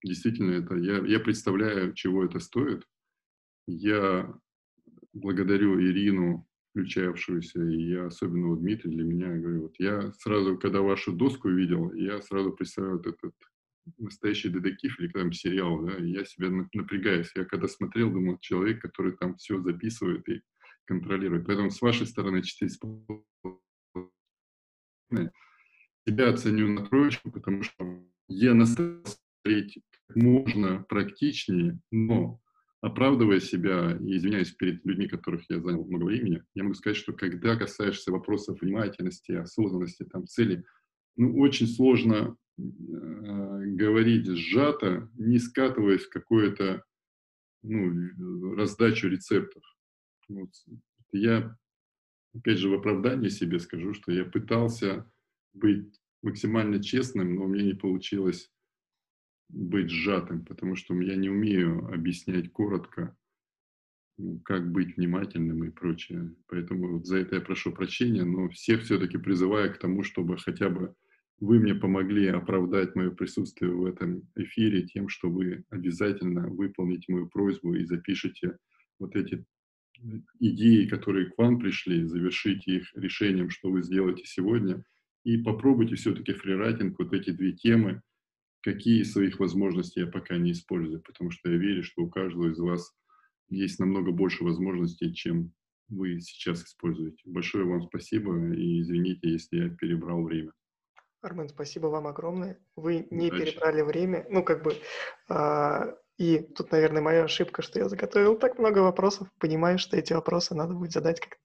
[0.04, 2.86] действительно, это я, я представляю, чего это стоит.
[3.68, 4.34] Я
[5.14, 10.82] благодарю Ирину, включавшуюся, и я особенно вот Дмитрий для меня, говорю, вот я сразу, когда
[10.82, 13.34] вашу доску увидел, я сразу представляю вот этот
[13.98, 17.32] настоящий детектив или когда сериал, да, я себя напрягаюсь.
[17.36, 20.42] Я когда смотрел, думал, человек, который там все записывает и
[20.86, 21.46] контролирует.
[21.46, 25.32] Поэтому с вашей стороны 4,5
[26.08, 32.42] себя оценю на троечку, потому что я настроился смотреть как можно практичнее, но
[32.82, 37.14] оправдывая себя и извиняюсь перед людьми, которых я занял много времени, я могу сказать, что
[37.14, 40.64] когда касаешься вопросов внимательности, осознанности, там, цели,
[41.16, 46.84] ну, очень сложно э, говорить сжато, не скатываясь в какое-то,
[47.64, 49.64] ну, раздачу рецептов.
[50.28, 50.50] Вот.
[51.12, 51.58] Я,
[52.36, 55.10] опять же, в оправдании себе скажу, что я пытался
[55.54, 58.52] быть максимально честным, но у меня не получилось
[59.50, 63.16] быть сжатым, потому что я не умею объяснять коротко,
[64.44, 66.34] как быть внимательным и прочее.
[66.48, 70.70] Поэтому вот за это я прошу прощения, но всех все-таки призываю к тому, чтобы хотя
[70.70, 70.96] бы
[71.40, 77.28] вы мне помогли оправдать мое присутствие в этом эфире тем, что вы обязательно выполните мою
[77.28, 78.58] просьбу и запишите
[79.00, 79.44] вот эти
[80.40, 84.84] идеи, которые к вам пришли, завершите их решением, что вы сделаете сегодня,
[85.24, 88.02] и попробуйте все-таки фрирайтинг, вот эти две темы,
[88.66, 92.50] какие из своих возможностей я пока не использую, потому что я верю, что у каждого
[92.50, 92.92] из вас
[93.48, 95.54] есть намного больше возможностей, чем
[95.88, 97.22] вы сейчас используете.
[97.26, 100.52] Большое вам спасибо и извините, если я перебрал время.
[101.22, 102.60] Армен, спасибо вам огромное.
[102.76, 103.52] Вы не Удачи.
[103.52, 104.26] перебрали время.
[104.32, 104.74] Ну, как бы,
[105.30, 109.28] э, и тут, наверное, моя ошибка, что я заготовил так много вопросов.
[109.40, 111.38] Понимаю, что эти вопросы надо будет задать как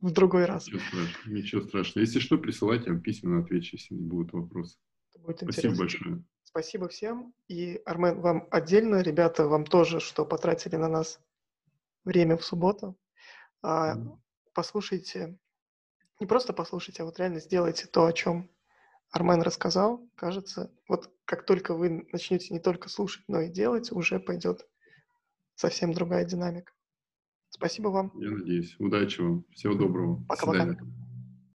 [0.00, 0.68] в другой раз.
[0.68, 1.34] Ничего страшного.
[1.34, 2.04] Ничего страшного.
[2.04, 4.78] Если что, присылайте, я письменно отвечу, если будут вопросы.
[5.30, 5.78] Будет Спасибо интересно.
[5.78, 6.24] большое.
[6.44, 7.34] Спасибо всем.
[7.48, 11.20] И, Армен, вам отдельно, ребята, вам тоже, что потратили на нас
[12.04, 12.98] время в субботу.
[13.62, 13.96] А,
[14.52, 15.38] послушайте,
[16.18, 18.50] не просто послушайте, а вот реально сделайте то, о чем
[19.10, 20.08] Армен рассказал.
[20.16, 24.66] Кажется, вот как только вы начнете не только слушать, но и делать, уже пойдет
[25.54, 26.72] совсем другая динамика.
[27.50, 28.12] Спасибо вам.
[28.14, 28.74] Я надеюсь.
[28.78, 29.44] Удачи вам.
[29.52, 30.24] Всего доброго.
[30.28, 30.76] Пока-пока.